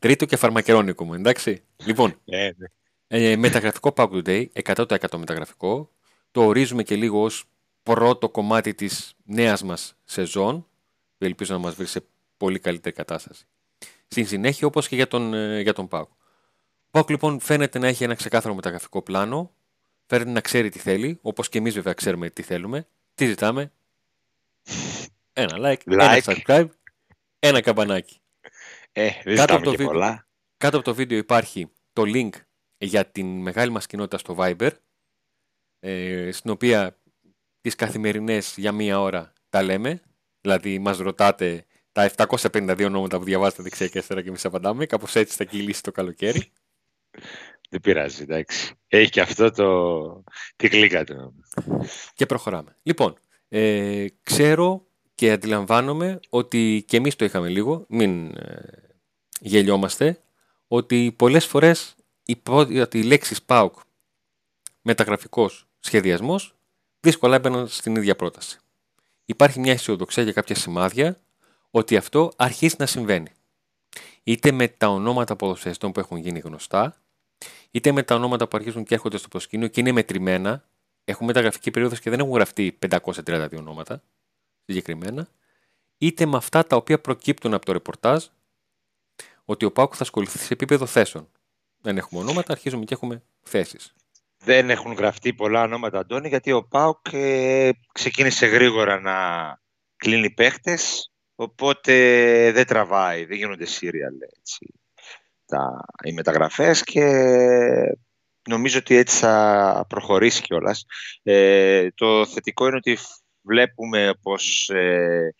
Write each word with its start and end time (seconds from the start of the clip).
Να 0.00 0.08
είμαστε. 0.08 0.08
Τρίτο 0.08 0.24
και 0.24 0.36
φαρμακερόνικο 0.36 1.04
μου, 1.04 1.14
εντάξει. 1.14 1.62
Λοιπόν, 1.84 2.20
Ναι, 2.24 2.44
ναι. 2.56 2.66
ε, 3.06 3.36
μεταγραφικό 3.36 3.92
Pack 3.96 4.10
Today, 4.10 4.46
100% 4.64 5.18
μεταγραφικό. 5.18 5.90
Το 6.30 6.44
ορίζουμε 6.44 6.82
και 6.82 6.96
λίγο 6.96 7.22
ως 7.22 7.44
πρώτο 7.82 8.28
κομμάτι 8.28 8.74
της 8.74 9.14
νέας 9.24 9.62
μας 9.62 9.96
σεζόν, 10.04 10.66
που 11.18 11.24
ελπίζω 11.24 11.52
να 11.54 11.60
μας 11.60 11.74
βρει 11.74 11.86
σε 11.86 12.04
πολύ 12.36 12.58
καλύτερη 12.58 12.94
κατάσταση. 12.94 13.44
Στην 14.08 14.26
συνέχεια, 14.26 14.66
όπως 14.66 14.88
και 14.88 14.94
για 14.96 15.06
τον, 15.08 15.34
ε, 15.34 15.60
για 15.60 15.72
τον 15.72 15.88
Pauk. 15.90 16.06
Ο 16.90 16.98
Pauk 16.98 17.10
λοιπόν 17.10 17.40
φαίνεται 17.40 17.78
να 17.78 17.86
έχει 17.86 18.04
ένα 18.04 18.14
ξεκάθαρο 18.14 18.54
μεταγραφικό 18.54 19.02
πλάνο, 19.02 19.54
φαίνεται 20.06 20.30
να 20.30 20.40
ξέρει 20.40 20.68
τι 20.68 20.78
θέλει, 20.78 21.18
όπως 21.22 21.48
και 21.48 21.58
εμείς 21.58 21.74
βέβαια 21.74 21.92
ξέρουμε 21.92 22.30
τι 22.30 22.42
θέλουμε. 22.42 22.86
Τι 23.14 23.26
ζητάμε. 23.26 23.72
Ένα 25.32 25.56
like, 25.58 25.80
ένα 25.84 26.20
Like. 26.20 26.20
subscribe, 26.22 26.68
ένα 27.38 27.60
καμπανάκι. 27.60 28.20
Ε, 28.92 29.10
δεν 29.24 29.36
Κάτω 29.36 29.54
από 29.54 29.64
ζητάμε 29.64 29.64
το 29.64 29.70
και 29.70 29.76
βίντεο. 29.76 29.92
πολλά. 29.92 30.28
Κάτω 30.56 30.76
από 30.76 30.84
το 30.84 30.94
βίντεο 30.94 31.18
υπάρχει 31.18 31.72
το 31.92 32.02
link 32.06 32.30
για 32.78 33.06
την 33.10 33.26
μεγάλη 33.40 33.70
μας 33.70 33.86
κοινότητα 33.86 34.18
στο 34.18 34.36
Viber, 34.38 34.70
ε, 35.78 36.30
στην 36.32 36.50
οποία 36.50 37.00
τις 37.60 37.74
καθημερινές 37.74 38.54
για 38.56 38.72
μία 38.72 39.00
ώρα 39.00 39.32
τα 39.48 39.62
λέμε. 39.62 40.02
Δηλαδή 40.40 40.78
μας 40.78 40.98
ρωτάτε 40.98 41.64
τα 41.92 42.02
752 42.02 42.84
ονόματα 42.84 43.18
που 43.18 43.24
διαβάζετε 43.24 43.62
δεξιά 43.62 43.86
και 43.86 43.92
αριστερά 43.96 44.22
και 44.22 44.28
εμείς 44.28 44.44
απαντάμε. 44.44 44.86
Κάπως 44.86 45.16
έτσι 45.16 45.36
θα 45.36 45.44
κυλήσει 45.44 45.82
το 45.82 45.90
καλοκαίρι. 45.90 46.52
Δεν 47.70 47.80
πειράζει, 47.80 48.22
εντάξει. 48.22 48.74
Έχει 48.88 49.10
και 49.10 49.20
αυτό 49.20 49.50
το... 49.50 50.24
τη 50.56 50.68
κλίκα 50.68 51.04
του. 51.04 51.34
Και 52.14 52.26
προχωράμε. 52.26 52.76
Λοιπόν, 52.82 53.18
ε, 53.48 54.06
ξέρω 54.22 54.89
και 55.20 55.32
αντιλαμβάνομαι 55.32 56.20
ότι 56.30 56.84
και 56.86 56.96
εμείς 56.96 57.16
το 57.16 57.24
είχαμε 57.24 57.48
λίγο, 57.48 57.84
μην 57.88 58.36
ε, 58.36 58.62
γελιόμαστε, 59.40 60.20
ότι 60.68 61.14
πολλές 61.16 61.46
φορές 61.46 61.94
η, 62.24 62.36
πρώτη- 62.36 62.78
ότι 62.78 62.98
οι 62.98 63.02
λέξεις 63.02 63.42
ΠΑΟΚ 63.42 63.78
μεταγραφικός 64.82 65.66
σχεδιασμός 65.80 66.54
δύσκολα 67.00 67.36
έμπαιναν 67.36 67.68
στην 67.68 67.96
ίδια 67.96 68.16
πρόταση. 68.16 68.58
Υπάρχει 69.24 69.60
μια 69.60 69.72
αισιοδοξία 69.72 70.22
για 70.22 70.32
κάποια 70.32 70.54
σημάδια 70.54 71.16
ότι 71.70 71.96
αυτό 71.96 72.32
αρχίζει 72.36 72.74
να 72.78 72.86
συμβαίνει. 72.86 73.30
Είτε 74.22 74.52
με 74.52 74.68
τα 74.68 74.88
ονόματα 74.88 75.36
ποδοσφαιριστών 75.36 75.92
που 75.92 76.00
έχουν 76.00 76.16
γίνει 76.16 76.38
γνωστά, 76.38 77.02
είτε 77.70 77.92
με 77.92 78.02
τα 78.02 78.14
ονόματα 78.14 78.48
που 78.48 78.56
αρχίζουν 78.56 78.84
και 78.84 78.94
έρχονται 78.94 79.16
στο 79.16 79.28
προσκήνιο 79.28 79.68
και 79.68 79.80
είναι 79.80 79.92
μετρημένα, 79.92 80.64
έχουν 81.04 81.26
μεταγραφική 81.26 81.70
περίοδος 81.70 82.00
και 82.00 82.10
δεν 82.10 82.18
έχουν 82.18 82.32
γραφτεί 82.32 82.78
532 82.88 83.48
ονόματα 83.58 84.02
συγκεκριμένα, 84.66 85.28
είτε 85.98 86.26
με 86.26 86.36
αυτά 86.36 86.66
τα 86.66 86.76
οποία 86.76 87.00
προκύπτουν 87.00 87.54
από 87.54 87.64
το 87.64 87.72
ρεπορτάζ 87.72 88.24
ότι 89.44 89.64
ο 89.64 89.72
Πάουκ 89.72 89.92
θα 89.96 90.02
ασχοληθεί 90.02 90.38
σε 90.38 90.52
επίπεδο 90.52 90.86
θέσεων. 90.86 91.28
Δεν 91.80 91.96
έχουμε 91.96 92.20
ονόματα, 92.20 92.52
αρχίζουμε 92.52 92.84
και 92.84 92.94
έχουμε 92.94 93.22
θέσεις. 93.42 93.94
Δεν 94.44 94.70
έχουν 94.70 94.92
γραφτεί 94.92 95.34
πολλά 95.34 95.62
ονόματα, 95.62 95.98
Αντώνη, 95.98 96.28
γιατί 96.28 96.52
ο 96.52 96.64
ΠΑΟΚ 96.64 97.06
ε, 97.12 97.70
ξεκίνησε 97.92 98.46
γρήγορα 98.46 99.00
να 99.00 99.16
κλείνει 99.96 100.30
παίχτες, 100.30 101.12
οπότε 101.34 101.92
δεν 102.52 102.66
τραβάει, 102.66 103.24
δεν 103.24 103.36
γίνονται 103.36 103.66
serial 103.66 104.36
έτσι, 104.38 104.74
τα, 105.46 105.84
οι 106.04 106.12
μεταγραφές 106.12 106.82
και 106.82 107.04
νομίζω 108.48 108.78
ότι 108.78 108.94
έτσι 108.94 109.18
θα 109.18 109.84
προχωρήσει 109.88 110.42
κιόλας. 110.42 110.84
Ε, 111.22 111.88
το 111.94 112.26
θετικό 112.26 112.66
είναι 112.66 112.76
ότι 112.76 112.98
βλέπουμε 113.42 114.14
πως 114.22 114.68
ε, 114.68 115.34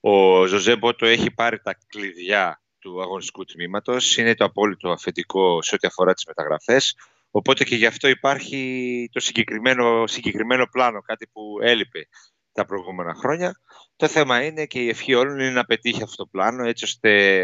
ο 0.00 0.46
Ζωζέ 0.46 0.76
Μπότο 0.76 1.06
έχει 1.06 1.30
πάρει 1.30 1.60
τα 1.60 1.78
κλειδιά 1.86 2.62
του 2.78 3.02
αγωνιστικού 3.02 3.44
τμήματος, 3.44 4.16
είναι 4.16 4.34
το 4.34 4.44
απόλυτο 4.44 4.90
αφεντικό 4.90 5.62
σε 5.62 5.74
ό,τι 5.74 5.86
αφορά 5.86 6.14
τις 6.14 6.24
μεταγραφές, 6.26 6.94
Οπότε 7.30 7.64
και 7.64 7.76
γι' 7.76 7.86
αυτό 7.86 8.08
υπάρχει 8.08 9.08
το 9.12 9.20
συγκεκριμένο, 9.20 10.06
συγκεκριμένο 10.06 10.66
πλάνο, 10.66 11.00
κάτι 11.00 11.26
που 11.26 11.42
έλειπε 11.62 12.08
τα 12.52 12.64
προηγούμενα 12.64 13.14
χρόνια. 13.14 13.60
Το 13.96 14.08
θέμα 14.08 14.44
είναι 14.44 14.66
και 14.66 14.80
η 14.80 14.88
ευχή 14.88 15.14
όλων 15.14 15.38
είναι 15.38 15.50
να 15.50 15.64
πετύχει 15.64 16.02
αυτό 16.02 16.16
το 16.16 16.28
πλάνο, 16.30 16.64
έτσι 16.64 16.84
ώστε 16.84 17.42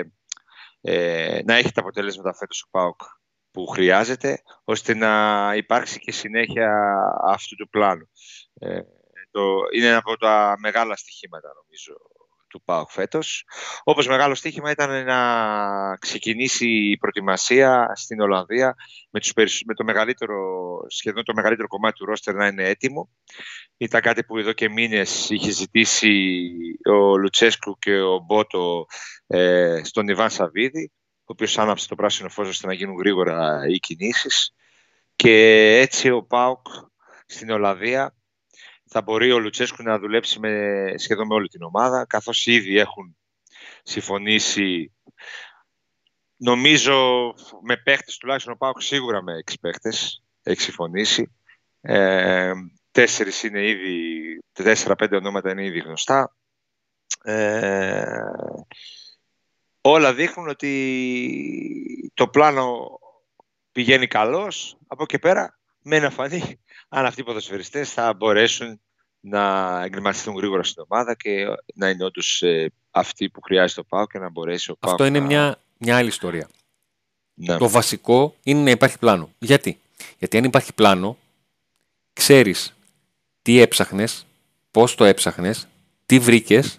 ε, 0.81 1.41
να 1.45 1.55
έχει 1.55 1.73
τα 1.73 1.81
αποτελέσματα 1.81 2.35
φέτος 2.35 2.63
ο 2.63 2.69
ΠΑΟΚ 2.71 3.01
που 3.51 3.67
χρειάζεται, 3.67 4.43
ώστε 4.65 4.95
να 4.95 5.53
υπάρξει 5.57 5.99
και 5.99 6.13
συνέχεια 6.13 6.71
αυτού 7.25 7.57
του 7.57 7.69
πλάνου. 7.69 8.09
Ε, 8.55 8.81
το, 9.35 9.59
είναι 9.75 9.87
ένα 9.87 9.97
από 9.97 10.17
τα 10.17 10.57
μεγάλα 10.59 10.97
στοιχήματα, 10.97 11.49
νομίζω, 11.63 11.95
του 12.49 12.63
ΠΑΟΚ 12.65 12.91
φέτος. 12.91 13.45
Όπως 13.85 14.07
μεγάλο 14.07 14.35
στοίχημα 14.35 14.71
ήταν 14.71 15.05
να 15.05 15.97
ξεκινήσει 15.97 16.69
η 16.69 16.97
προετοιμασία 16.97 17.93
στην 17.95 18.21
Ολλανδία 18.21 18.75
με, 19.11 19.21
τους, 19.21 19.33
περισσ- 19.33 19.67
με 19.67 19.75
το 19.75 19.85
μεγαλύτερο, 19.85 20.37
σχεδόν 20.89 21.25
το 21.25 21.35
μεγαλύτερο 21.35 21.69
κομμάτι 21.69 21.99
του 21.99 22.05
ρόστερ 22.05 22.35
να 22.35 22.47
είναι 22.47 22.69
έτοιμο. 22.69 23.11
Ήταν 23.77 24.01
κάτι 24.01 24.25
που 24.25 24.39
εδώ 24.39 24.53
και 24.53 24.69
μήνες 24.69 25.31
είχε 25.31 25.51
ζητήσει 25.51 26.33
ο 26.91 27.17
Λουτσέσκου 27.19 27.79
και 27.79 28.01
ο 28.01 28.19
Μπότο 28.19 28.87
ε, 29.27 29.81
στον 29.85 30.09
Ιβάν 30.09 30.31
Σαββίδη, 30.31 30.93
ο 31.19 31.25
οποίος 31.25 31.59
άναψε 31.59 31.89
το 31.89 31.95
πράσινο 31.95 32.29
φως 32.29 32.49
ώστε 32.49 32.67
να 32.67 32.73
γίνουν 32.73 32.97
γρήγορα 32.97 33.67
οι 33.69 33.79
κινήσεις. 33.79 34.55
Και 35.17 35.37
έτσι 35.79 36.11
ο 36.11 36.23
ΠΑΟΚ 36.23 36.67
στην 37.27 37.51
Ολλανδία 37.51 38.15
θα 38.97 39.03
μπορεί 39.03 39.33
ο 39.33 39.39
Λουτσέσκου 39.39 39.83
να 39.83 39.99
δουλέψει 39.99 40.39
με, 40.39 40.95
σχεδόν 40.97 41.27
με 41.27 41.35
όλη 41.35 41.49
την 41.49 41.63
ομάδα, 41.63 42.07
καθώς 42.07 42.47
ήδη 42.47 42.79
έχουν 42.79 43.17
συμφωνήσει 43.83 44.93
νομίζω 46.37 47.35
με 47.63 47.77
παίχτες 47.77 48.17
τουλάχιστον 48.17 48.53
ο 48.53 48.57
Πάοκ 48.57 48.83
σίγουρα 48.83 49.23
με 49.23 49.37
έξι 49.37 49.59
παίχτες 49.61 50.23
έχει 50.43 50.61
συμφωνήσει. 50.61 51.33
Ε, 51.81 52.53
τέσσερις 52.91 53.43
είναι 53.43 53.69
ήδη, 53.69 54.39
τέσσερα-πέντε 54.53 55.17
ονόματα 55.17 55.51
είναι 55.51 55.65
ήδη 55.65 55.79
γνωστά. 55.79 56.37
Ε, 57.23 58.05
όλα 59.81 60.15
δείχνουν 60.15 60.49
ότι 60.49 62.11
το 62.15 62.29
πλάνο 62.29 62.99
πηγαίνει 63.73 64.07
καλώς. 64.07 64.77
Από 64.87 65.03
εκεί 65.03 65.19
πέρα 65.19 65.59
μένει 65.83 66.03
να 66.03 66.11
φανεί 66.11 66.61
αν 66.89 67.07
αυτοί 67.07 67.21
οι 67.21 67.25
ποδοσφαιριστές 67.25 67.93
θα 67.93 68.15
μπορέσουν 68.15 68.81
να 69.27 69.83
εγκληματιστούν 69.85 70.37
γρήγορα 70.37 70.63
στην 70.63 70.85
ομάδα 70.89 71.15
και 71.15 71.47
να 71.75 71.89
είναι 71.89 72.05
όντως 72.05 72.43
αυτοί 72.91 73.29
που 73.31 73.41
χρειάζεται 73.41 73.81
ο 73.81 73.85
ΠΑΟΚ 73.85 74.11
και 74.11 74.19
να 74.19 74.31
μπορέσει 74.31 74.71
ο 74.71 74.77
ΠΑΟΚ 74.77 74.93
Αυτό 74.93 75.07
είναι 75.07 75.19
να... 75.19 75.27
μια, 75.27 75.59
μια 75.79 75.97
άλλη 75.97 76.09
ιστορία. 76.09 76.49
Ναι. 77.35 77.57
Το 77.57 77.69
βασικό 77.69 78.35
είναι 78.43 78.61
να 78.61 78.71
υπάρχει 78.71 78.99
πλάνο. 78.99 79.31
Γιατί; 79.39 79.81
Γιατί 80.19 80.37
αν 80.37 80.45
υπάρχει 80.45 80.73
πλάνο, 80.73 81.19
ξέρεις 82.13 82.75
τι 83.43 83.61
έψαχνες, 83.61 84.27
πώς 84.71 84.95
το 84.95 85.05
έψαχνες, 85.05 85.69
τι 86.07 86.19
βρήκες, 86.19 86.79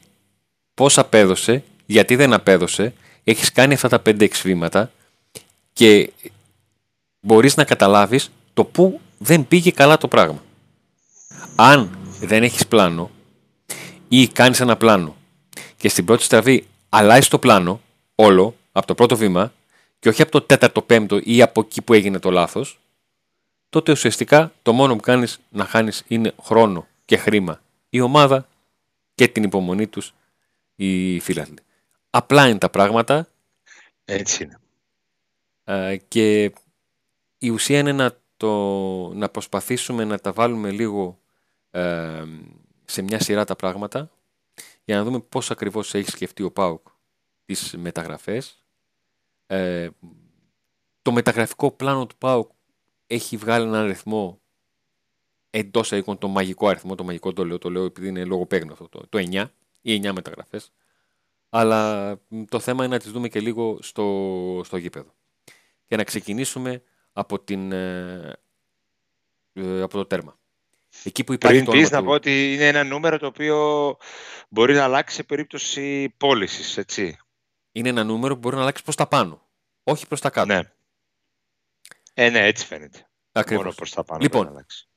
πώς 0.74 0.98
απέδωσε, 0.98 1.64
γιατί 1.86 2.16
δεν 2.16 2.34
απέδωσε, 2.34 2.94
έχεις 3.24 3.52
κάνει 3.52 3.74
αυτά 3.74 3.90
τα 3.90 4.02
5-6 4.06 4.30
βήματα 4.44 4.92
και 5.74 6.12
μπορείς 7.20 7.56
να 7.56 7.64
καταλάβεις 7.64 8.32
το 8.54 8.64
πού 8.64 9.00
δεν 9.18 9.48
πήγε 9.48 9.72
καλά 9.72 9.98
το 9.98 10.08
πράγμα. 10.08 10.44
Αν 11.56 12.05
δεν 12.26 12.44
έχεις 12.44 12.68
πλάνο 12.68 13.12
ή 14.08 14.28
κάνεις 14.28 14.60
ένα 14.60 14.78
πλάνο 14.78 15.16
και 15.78 15.90
στην 15.90 16.06
πρώτη 16.06 16.24
στραβή 16.24 16.68
αλλάζεις 16.90 17.28
το 17.28 17.40
πλάνο 17.40 17.82
όλο 18.16 18.56
από 18.72 18.88
το 18.88 18.96
πρώτο 18.96 19.18
βήμα 19.18 19.54
και 20.00 20.10
όχι 20.10 20.22
από 20.22 20.32
το 20.32 20.42
τέταρτο 20.42 20.82
πέμπτο 20.82 21.20
ή 21.24 21.42
από 21.42 21.62
εκεί 21.62 21.82
που 21.82 21.94
έγινε 21.94 22.20
το 22.20 22.32
λάθος, 22.32 22.80
τότε 23.70 23.92
ουσιαστικά 23.92 24.54
το 24.62 24.74
μόνο 24.74 24.96
που 24.96 25.02
κάνεις 25.02 25.40
να 25.50 25.66
χάνεις 25.66 26.04
είναι 26.08 26.34
χρόνο 26.42 26.88
και 27.06 27.18
χρήμα 27.18 27.62
η 27.90 28.00
ομάδα 28.02 28.48
και 29.16 29.28
την 29.28 29.44
υπομονή 29.44 29.88
τους 29.88 30.14
οι 30.76 31.20
φίλαθλοι. 31.20 31.58
Απλά 32.10 32.48
είναι 32.48 32.58
τα 32.58 32.70
πράγματα 32.70 33.28
Έτσι 34.06 34.44
είναι. 34.44 34.60
ε, 35.64 35.98
και 36.08 36.52
η 37.38 37.50
ουσία 37.50 37.80
είναι 37.80 37.92
να, 37.92 38.18
το, 38.38 38.50
να 39.14 39.30
προσπαθήσουμε 39.30 40.04
να 40.04 40.20
τα 40.20 40.32
βάλουμε 40.32 40.72
λίγο 40.72 41.18
ε, 41.18 41.25
σε 42.86 43.02
μια 43.02 43.20
σειρά 43.20 43.46
τα 43.46 43.56
πράγματα 43.56 44.12
για 44.86 44.96
να 44.96 45.04
δούμε 45.04 45.20
πώς 45.20 45.52
ακριβώς 45.52 45.94
έχει 45.94 46.10
σκεφτεί 46.10 46.44
ο 46.44 46.52
ΠΑΟΚ 46.52 46.88
τις 47.46 47.76
μεταγραφές. 47.78 48.66
Ε, 49.48 49.90
το 51.02 51.12
μεταγραφικό 51.12 51.72
πλάνο 51.72 52.06
του 52.06 52.18
ΠΑΟΚ 52.18 52.52
έχει 53.08 53.38
βγάλει 53.38 53.66
έναν 53.68 53.84
αριθμό 53.84 54.42
εντός 55.50 55.92
εικόν 55.92 56.18
το 56.18 56.28
μαγικό 56.28 56.68
αριθμό, 56.68 56.96
το 56.96 57.04
μαγικό 57.04 57.34
το 57.34 57.46
λέω, 57.46 57.58
το 57.58 57.70
λέω 57.70 57.86
επειδή 57.86 58.08
είναι 58.08 58.26
λογοπαίγνιο 58.26 58.74
αυτό, 58.74 58.90
το, 58.90 59.08
το 59.10 59.18
9 59.32 59.46
ή 59.82 60.00
9 60.04 60.12
μεταγραφές. 60.12 60.72
Αλλά 61.50 62.12
μ, 62.28 62.44
το 62.44 62.60
θέμα 62.60 62.86
είναι 62.86 62.94
να 62.94 63.02
τις 63.02 63.12
δούμε 63.12 63.28
και 63.28 63.40
λίγο 63.40 63.78
στο, 63.82 64.62
στο 64.64 64.78
γήπεδο. 64.78 65.14
Και 65.86 65.96
να 65.96 66.04
ξεκινήσουμε 66.04 66.84
από, 67.14 67.40
την, 67.40 67.72
ε, 67.72 68.34
ε, 69.54 69.82
από 69.82 69.98
το 69.98 70.06
τέρμα. 70.06 70.40
Εκεί 71.04 71.24
που 71.24 71.34
υπάρχει 71.34 71.56
Πριν 71.56 71.66
το 71.66 71.72
πεις 71.72 71.80
όνομα 71.82 71.96
να 71.96 72.00
του- 72.02 72.06
πω 72.06 72.12
ότι 72.12 72.54
είναι 72.54 72.68
ένα 72.68 72.84
νούμερο 72.84 73.18
το 73.20 73.26
οποίο 73.26 73.98
μπορεί 74.50 74.74
να 74.74 74.84
αλλάξει 74.84 75.16
σε 75.16 75.24
περίπτωση 75.24 76.10
πώλησης, 76.18 76.78
έτσι. 76.78 77.18
είναι 77.72 77.90
ένα 77.90 78.04
νούμερο 78.04 78.34
που 78.34 78.40
μπορεί 78.40 78.56
να 78.56 78.62
αλλάξει 78.62 78.84
προς 78.84 78.96
τα 78.96 79.08
πάνω. 79.08 79.42
Όχι 79.84 80.08
προς 80.08 80.22
τα 80.22 80.30
κάτω. 80.30 80.54
Ναι. 80.54 80.62
Ε, 82.14 82.30
ναι, 82.30 82.46
έτσι 82.46 82.66
φαίνεται. 82.66 83.08
Ακριβώς. 83.32 83.64
Μόνο 83.64 83.76
προς 83.76 83.92
τα 83.92 84.04
πάνω. 84.04 84.22
Λοιπόν. 84.22 84.40
μπορεί 84.42 84.52
να 84.54 84.58
αλλάξει. 84.60 84.88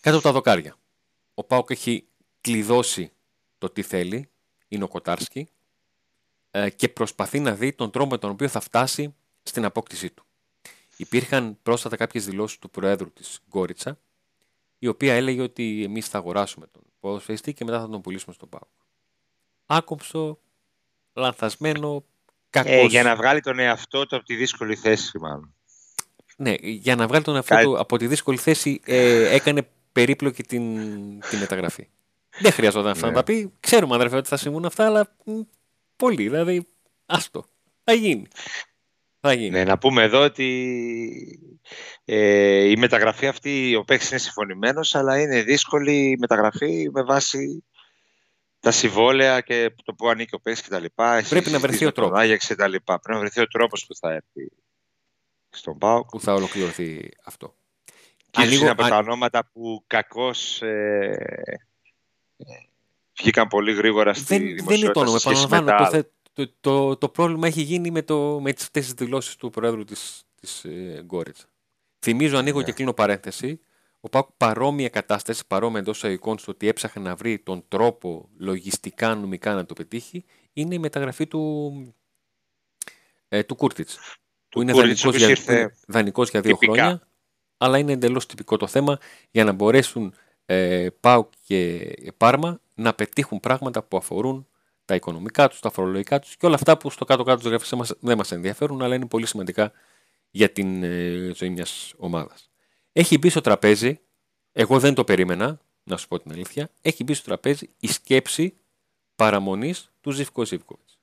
Κάτω 0.00 0.16
από 0.16 0.26
τα 0.26 0.32
δοκάρια. 0.32 0.76
Ο 1.34 1.44
Πάουκ 1.44 1.70
έχει 1.70 2.06
κλειδώσει 2.40 3.12
το 3.58 3.70
τι 3.70 3.82
θέλει. 3.82 4.30
Είναι 4.68 4.84
ο 4.84 4.88
Κοτάρσκι. 4.88 5.48
ε, 6.50 6.70
και 6.70 6.88
προσπαθεί 6.88 7.40
να 7.40 7.54
δει 7.54 7.72
τον 7.72 7.90
τρόπο 7.90 8.08
με 8.10 8.18
τον 8.18 8.30
οποίο 8.30 8.48
θα 8.48 8.60
φτάσει 8.60 9.14
στην 9.42 9.64
απόκτησή 9.64 10.10
του. 10.10 10.24
Υπήρχαν 10.96 11.58
πρόσφατα 11.62 11.96
κάποιες 11.96 12.24
δηλώσεις 12.24 12.58
του 12.58 12.70
Προέδρου 12.70 13.12
της 13.12 13.38
Γκόριτσα, 13.48 13.98
η 14.78 14.86
οποία 14.86 15.14
έλεγε 15.14 15.42
ότι 15.42 15.82
εμείς 15.84 16.08
θα 16.08 16.18
αγοράσουμε 16.18 16.66
τον 16.66 16.82
ποδοσφαιριστή 17.00 17.52
και 17.54 17.64
μετά 17.64 17.80
θα 17.80 17.88
τον 17.88 18.00
πουλήσουμε 18.00 18.34
στον 18.34 18.48
ΠΑΟΚ. 18.48 18.70
Άκομψο, 19.66 20.38
λανθασμένο, 21.12 22.04
κακός. 22.50 22.72
Ε, 22.72 22.82
για 22.84 23.02
να 23.02 23.16
βγάλει 23.16 23.40
τον 23.40 23.58
εαυτό 23.58 24.06
του 24.06 24.16
από 24.16 24.24
τη 24.24 24.34
δύσκολη 24.34 24.76
θέση, 24.76 25.18
μάλλον. 25.18 25.54
Ναι, 26.36 26.54
για 26.60 26.96
να 26.96 27.06
βγάλει 27.06 27.24
τον 27.24 27.34
εαυτό 27.36 27.54
Κάτι- 27.54 27.66
του 27.66 27.78
από 27.78 27.96
τη 27.98 28.06
δύσκολη 28.06 28.36
θέση 28.36 28.80
ε, 28.84 29.34
έκανε 29.34 29.68
περίπλοκη 29.92 30.42
την, 30.42 30.74
τη 31.20 31.36
μεταγραφή. 31.36 31.88
Δεν 32.40 32.52
χρειαζόταν 32.52 32.90
αυτά 32.90 33.06
Ναι. 33.06 33.12
να 33.12 33.18
τα 33.18 33.24
πει. 33.24 33.52
Ξέρουμε 33.60 33.94
αδερφέ 33.94 34.16
ότι 34.16 34.28
θα 34.28 34.36
συμβούν 34.36 34.64
αυτά, 34.64 34.86
αλλά 34.86 35.16
μ, 35.24 35.40
πολύ. 35.96 36.22
Δηλαδή, 36.22 36.66
άστο. 37.06 37.44
Θα 37.84 37.92
γίνει. 37.92 38.26
Θα 39.26 39.32
γίνει. 39.34 39.50
Ναι, 39.50 39.64
να 39.64 39.78
πούμε 39.78 40.02
εδώ 40.02 40.20
ότι 40.24 41.40
ε, 42.04 42.64
η 42.70 42.76
μεταγραφή 42.76 43.26
αυτή, 43.26 43.74
ο 43.74 43.84
παίκτης 43.84 44.10
είναι 44.10 44.18
συμφωνημένος, 44.18 44.94
αλλά 44.94 45.20
είναι 45.20 45.42
δύσκολη 45.42 46.10
η 46.10 46.16
μεταγραφή 46.18 46.88
με 46.92 47.02
βάση 47.02 47.64
τα 48.60 48.70
συμβόλαια 48.70 49.40
και 49.40 49.74
το 49.84 49.94
που 49.94 50.08
ανήκει 50.08 50.34
ο 50.34 50.40
παίκτης 50.40 50.62
κτλ. 50.68 50.84
Πρέπει 51.28 51.50
να 51.50 51.58
βρεθεί 51.58 51.84
ο 51.84 51.92
τρόπος. 51.92 52.18
Άγιαξ 52.18 52.46
κτλ. 52.46 52.62
Πρέπει 52.84 53.00
να 53.08 53.18
βρεθεί 53.18 53.40
ο 53.40 53.46
τρόπος 53.46 53.86
που 53.86 53.94
θα 53.96 54.12
έρθει 54.12 54.52
στον 55.50 55.78
ΠΑΟΚ. 55.78 56.08
Που 56.08 56.20
θα 56.20 56.34
ολοκληρωθεί 56.34 57.08
αυτό. 57.24 57.56
Και 58.30 58.42
ίσως 58.42 58.44
Ανοίγω- 58.46 58.60
είναι 58.62 58.70
από 58.70 58.84
α- 58.84 58.88
τα 58.88 58.96
ονόματα 58.96 59.50
που 59.52 59.84
κακώς 59.86 60.62
ε, 60.62 61.16
ε, 62.36 62.44
βγήκαν 63.20 63.48
πολύ 63.48 63.72
γρήγορα 63.74 64.14
στη 64.14 64.24
δεν, 64.24 64.38
δεν 64.38 64.46
είναι 64.46 64.54
δημοσιότητα 64.56 64.92
το 64.92 65.00
όνομα. 65.00 65.18
σε 65.18 65.28
σχέση 65.28 65.46
με 65.48 65.56
Επαναλαμβάνω, 65.56 65.90
τα 65.90 65.90
το, 65.90 65.96
θε- 65.96 66.14
το, 66.36 66.52
το, 66.60 66.96
το 66.96 67.08
πρόβλημα 67.08 67.46
έχει 67.46 67.62
γίνει 67.62 67.90
με, 67.90 68.02
το, 68.02 68.40
με 68.40 68.52
τις, 68.52 68.64
αυτές 68.64 68.84
τις 68.84 68.94
δηλώσεις 68.94 69.36
του 69.36 69.50
Προέδρου 69.50 69.84
της, 69.84 70.24
της 70.40 70.64
ε, 70.64 71.02
Γκόριτσα. 71.04 71.44
Θυμίζω, 71.98 72.36
ανοίγω 72.38 72.58
Ναι. 72.58 72.64
και 72.64 72.72
κλείνω 72.72 72.92
παρένθεση, 72.92 73.60
ο 74.00 74.08
Πάκου 74.08 74.34
παρόμοια 74.36 74.88
κατάσταση, 74.88 75.46
παρόμοια 75.46 75.80
εντός 75.80 76.02
εικόνων 76.02 76.38
στο 76.38 76.52
ότι 76.52 76.68
έψαχνε 76.68 77.02
να 77.02 77.14
βρει 77.14 77.38
τον 77.38 77.64
τρόπο 77.68 78.28
λογιστικά, 78.38 79.14
νομικά 79.14 79.54
να 79.54 79.66
το 79.66 79.74
πετύχει, 79.74 80.24
είναι 80.52 80.74
η 80.74 80.78
μεταγραφή 80.78 81.26
του, 81.26 81.72
ε, 83.28 83.42
του 83.42 83.54
Κούρτιτς. 83.54 83.98
Που 84.48 84.62
είναι 84.62 84.72
Κούρτιτς, 84.72 85.04
ο 85.04 85.10
δανεικός 85.10 85.16
για, 85.16 85.26
οποίος 85.26 85.38
ήρθε 85.38 85.52
που 85.54 85.60
είναι 85.60 85.74
δανεικός 85.86 86.30
για 86.30 86.40
δύο 86.40 86.52
τυπικά. 86.56 86.72
χρόνια, 86.82 87.08
αλλά 87.56 87.78
είναι 87.78 87.92
εντελώς 87.92 88.26
τυπικό 88.26 88.56
το 88.56 88.66
θέμα 88.66 88.98
για 89.30 89.44
να 89.44 89.52
μπορέσουν 89.52 90.14
ε, 90.46 90.88
ΠΑΟΚ 91.00 91.32
και 91.46 91.94
Πάρμα 92.16 92.60
να 92.74 92.94
πετύχουν 92.94 93.40
πράγματα 93.40 93.82
που 93.82 93.96
αφορούν 93.96 94.46
τα 94.86 94.94
οικονομικά 94.94 95.48
τους, 95.48 95.60
τα 95.60 95.70
φορολογικά 95.70 96.18
τους 96.18 96.36
και 96.36 96.46
όλα 96.46 96.54
αυτά 96.54 96.76
που 96.76 96.90
στο 96.90 97.04
κάτω-κάτω 97.04 97.38
της 97.38 97.48
γραφής 97.48 97.72
μας 97.72 97.92
δεν 98.00 98.16
μας 98.16 98.32
ενδιαφέρουν, 98.32 98.82
αλλά 98.82 98.94
είναι 98.94 99.06
πολύ 99.06 99.26
σημαντικά 99.26 99.72
για 100.30 100.50
την 100.50 100.82
ε, 100.82 101.32
ζωή 101.34 101.50
μιας 101.50 101.94
ομάδας. 101.96 102.50
Έχει 102.92 103.18
μπει 103.18 103.28
στο 103.28 103.40
τραπέζι, 103.40 104.00
εγώ 104.52 104.78
δεν 104.78 104.94
το 104.94 105.04
περίμενα, 105.04 105.60
να 105.82 105.96
σου 105.96 106.08
πω 106.08 106.20
την 106.20 106.32
αλήθεια, 106.32 106.70
έχει 106.82 107.04
μπει 107.04 107.14
στο 107.14 107.24
τραπέζι 107.24 107.70
η 107.78 107.86
σκέψη 107.86 108.56
παραμονής 109.16 109.92
του 110.00 110.10
Ζιβκο 110.10 110.44
Ζιβκοβιτς. 110.44 110.98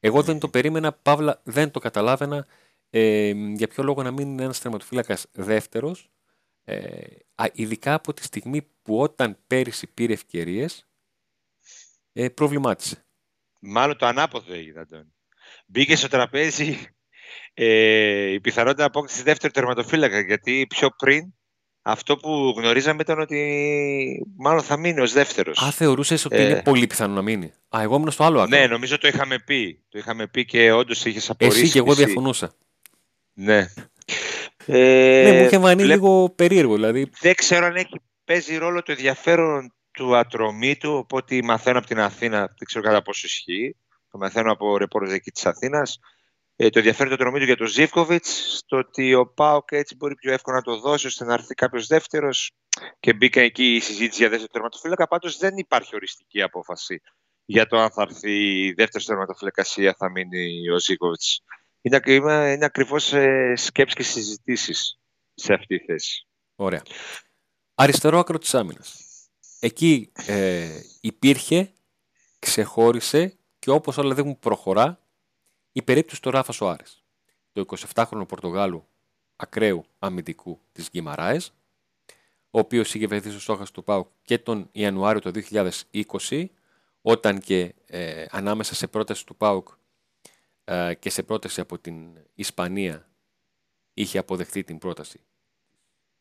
Εγώ 0.00 0.22
δεν 0.22 0.38
το 0.38 0.48
περίμενα, 0.48 0.92
Παύλα 0.92 1.40
δεν 1.44 1.70
το 1.70 1.78
καταλάβαινα 1.78 2.46
ε, 2.90 3.30
για 3.30 3.68
ποιο 3.68 3.82
λόγο 3.82 4.02
να 4.02 4.10
μην 4.10 4.28
είναι 4.28 4.42
ένας 4.42 4.60
τερματοφύλακας 4.60 5.26
δεύτερος, 5.32 6.10
ε, 6.64 7.00
α, 7.34 7.44
ειδικά 7.52 7.94
από 7.94 8.12
τη 8.12 8.22
στιγμή 8.24 8.68
που 8.82 9.00
όταν 9.00 9.38
πέρυσι 9.46 9.86
πήρε 9.86 10.12
ευκαιρίες, 10.12 10.86
ε, 12.18 12.28
προβλημάτισε. 12.28 13.04
Μάλλον 13.60 13.96
το 13.96 14.06
ανάποδο 14.06 14.54
έγινε, 14.54 14.80
Αντώνη. 14.80 15.14
Μπήκε 15.66 15.96
στο 15.96 16.08
τραπέζι 16.08 16.78
ε, 17.54 18.30
η 18.32 18.40
πιθανότητα 18.40 18.84
απόκτησης 18.84 19.22
δεύτερου 19.22 19.52
τερματοφύλακα. 19.52 20.20
Γιατί 20.20 20.66
πιο 20.68 20.88
πριν 20.98 21.24
αυτό 21.82 22.16
που 22.16 22.54
γνωρίζαμε 22.56 23.02
ήταν 23.02 23.18
ότι 23.20 24.26
μάλλον 24.36 24.62
θα 24.62 24.76
μείνει 24.76 25.00
ως 25.00 25.12
δεύτερος. 25.12 25.62
Α, 25.62 25.70
θεωρούσες 25.70 26.24
ότι 26.24 26.36
Ε. 26.36 26.44
είναι 26.44 26.62
πολύ 26.62 26.86
πιθανό 26.86 27.14
να 27.14 27.22
μείνει. 27.22 27.52
Α, 27.76 27.78
εγώ 27.82 27.96
ήμουν 27.96 28.10
στο 28.10 28.24
άλλο 28.24 28.40
άκρο. 28.40 28.58
ναι, 28.58 28.66
νομίζω 28.66 28.98
το 28.98 29.08
είχαμε 29.08 29.38
πει. 29.38 29.84
Το 29.88 29.98
είχαμε 29.98 30.26
πει 30.26 30.44
και 30.44 30.72
όντως 30.72 31.04
είχες 31.04 31.30
απορρίσεις. 31.30 31.62
Εσύ 31.62 31.72
και 31.72 31.78
εγώ 31.78 31.90
εσύ. 31.92 32.04
διαφωνούσα. 32.04 32.52
Ναι. 33.32 33.66
Ε, 34.66 35.22
ναι, 35.30 35.38
μου 35.38 35.44
είχε 35.44 35.58
φανεί 35.58 35.82
βλέπ- 35.82 35.96
λίγο 35.98 36.30
περίεργο. 36.30 36.74
Δηλαδή, 36.74 37.10
Δεν 37.20 37.34
ξέρω 37.34 37.66
αν 37.66 37.76
έχει 37.76 38.00
παίζει 38.24 38.56
ρόλο 38.56 38.82
το 38.82 38.92
ενδιαφέρον 38.92 39.74
του 39.96 40.16
ατρωμίτου, 40.16 40.92
οπότε 40.92 41.42
μαθαίνω 41.42 41.78
από 41.78 41.86
την 41.86 41.98
Αθήνα, 41.98 42.38
δεν 42.38 42.64
ξέρω 42.64 42.84
κατά 42.84 43.02
πόσο 43.02 43.26
ισχύει, 43.26 43.76
το 44.10 44.18
μαθαίνω 44.18 44.52
από 44.52 44.76
ρεπόρτες 44.76 45.12
εκεί 45.12 45.30
της 45.30 45.46
Αθήνας, 45.46 45.98
ε, 46.56 46.68
το 46.68 46.78
ενδιαφέρον 46.78 47.08
του 47.08 47.14
ατρωμίτου 47.14 47.44
για 47.44 47.56
τον 47.56 47.66
Ζίβκοβιτς, 47.66 48.56
στο 48.56 48.76
ότι 48.76 49.14
ο 49.14 49.26
Πάοκ 49.26 49.72
έτσι 49.72 49.94
μπορεί 49.96 50.14
πιο 50.14 50.32
εύκολα 50.32 50.56
να 50.56 50.62
το 50.62 50.78
δώσει 50.80 51.06
ώστε 51.06 51.24
να 51.24 51.32
έρθει 51.32 51.54
κάποιος 51.54 51.86
δεύτερος 51.86 52.52
και 53.00 53.12
μπήκα 53.12 53.40
εκεί 53.40 53.74
η 53.74 53.80
συζήτηση 53.80 54.20
για 54.20 54.28
δεύτερο 54.28 54.52
τερματοφύλακα, 54.52 55.08
πάντως 55.08 55.36
δεν 55.36 55.56
υπάρχει 55.56 55.94
οριστική 55.94 56.42
απόφαση 56.42 57.00
για 57.44 57.66
το 57.66 57.78
αν 57.78 57.90
θα 57.90 58.02
έρθει 58.02 58.72
δεύτερος 58.72 59.06
τερματοφύλακας 59.06 59.76
ή 59.76 59.86
αν 59.86 59.94
θα 59.98 60.10
μείνει 60.10 60.70
ο 60.70 60.78
Ζίβκοβιτς. 60.78 61.40
Είναι, 61.80 62.00
είναι, 62.04 62.52
είναι 62.52 62.64
ακριβώς 62.64 63.12
ε, 63.12 63.52
σκέψεις 63.56 63.96
και 63.96 64.02
συζητήσεις 64.02 64.98
σε 65.34 65.52
αυτή 65.52 65.78
τη 65.78 65.84
θέση. 65.84 66.26
ωραία. 66.54 66.82
Αριστερό 67.74 68.18
άκρο 68.18 68.38
της 68.38 68.54
άμυνας. 68.54 69.05
Εκεί 69.60 70.12
ε, 70.26 70.80
υπήρχε, 71.00 71.72
ξεχώρισε 72.38 73.38
και 73.58 73.70
όπως 73.70 73.96
όλα 73.96 74.14
δείχνουν 74.14 74.38
προχωρά 74.38 75.00
η 75.72 75.82
περίπτωση 75.82 76.22
του 76.22 76.30
Ράφα 76.30 76.52
Σοάρες. 76.52 77.04
Το 77.52 77.64
27χρονο 77.94 78.24
Πορτογάλου 78.28 78.88
ακραίου 79.36 79.84
αμυντικού 79.98 80.60
της 80.72 80.90
Γκυμαράες, 80.90 81.52
ο 82.50 82.58
οποίος 82.58 82.94
είχε 82.94 83.06
βρεθεί 83.06 83.30
στο 83.30 83.40
στόχο 83.40 83.64
του 83.72 83.84
ΠΑΟΚ 83.84 84.08
και 84.22 84.38
τον 84.38 84.68
Ιανουάριο 84.72 85.20
του 85.20 85.30
2020, 86.30 86.46
όταν 87.02 87.40
και 87.40 87.74
ε, 87.86 88.24
ανάμεσα 88.30 88.74
σε 88.74 88.86
πρόταση 88.86 89.26
του 89.26 89.36
ΠΑΟΚ 89.36 89.68
ε, 90.64 90.94
και 90.94 91.10
σε 91.10 91.22
πρόταση 91.22 91.60
από 91.60 91.78
την 91.78 92.18
Ισπανία 92.34 93.08
είχε 93.94 94.18
αποδεχθεί 94.18 94.64
την 94.64 94.78
πρόταση 94.78 95.20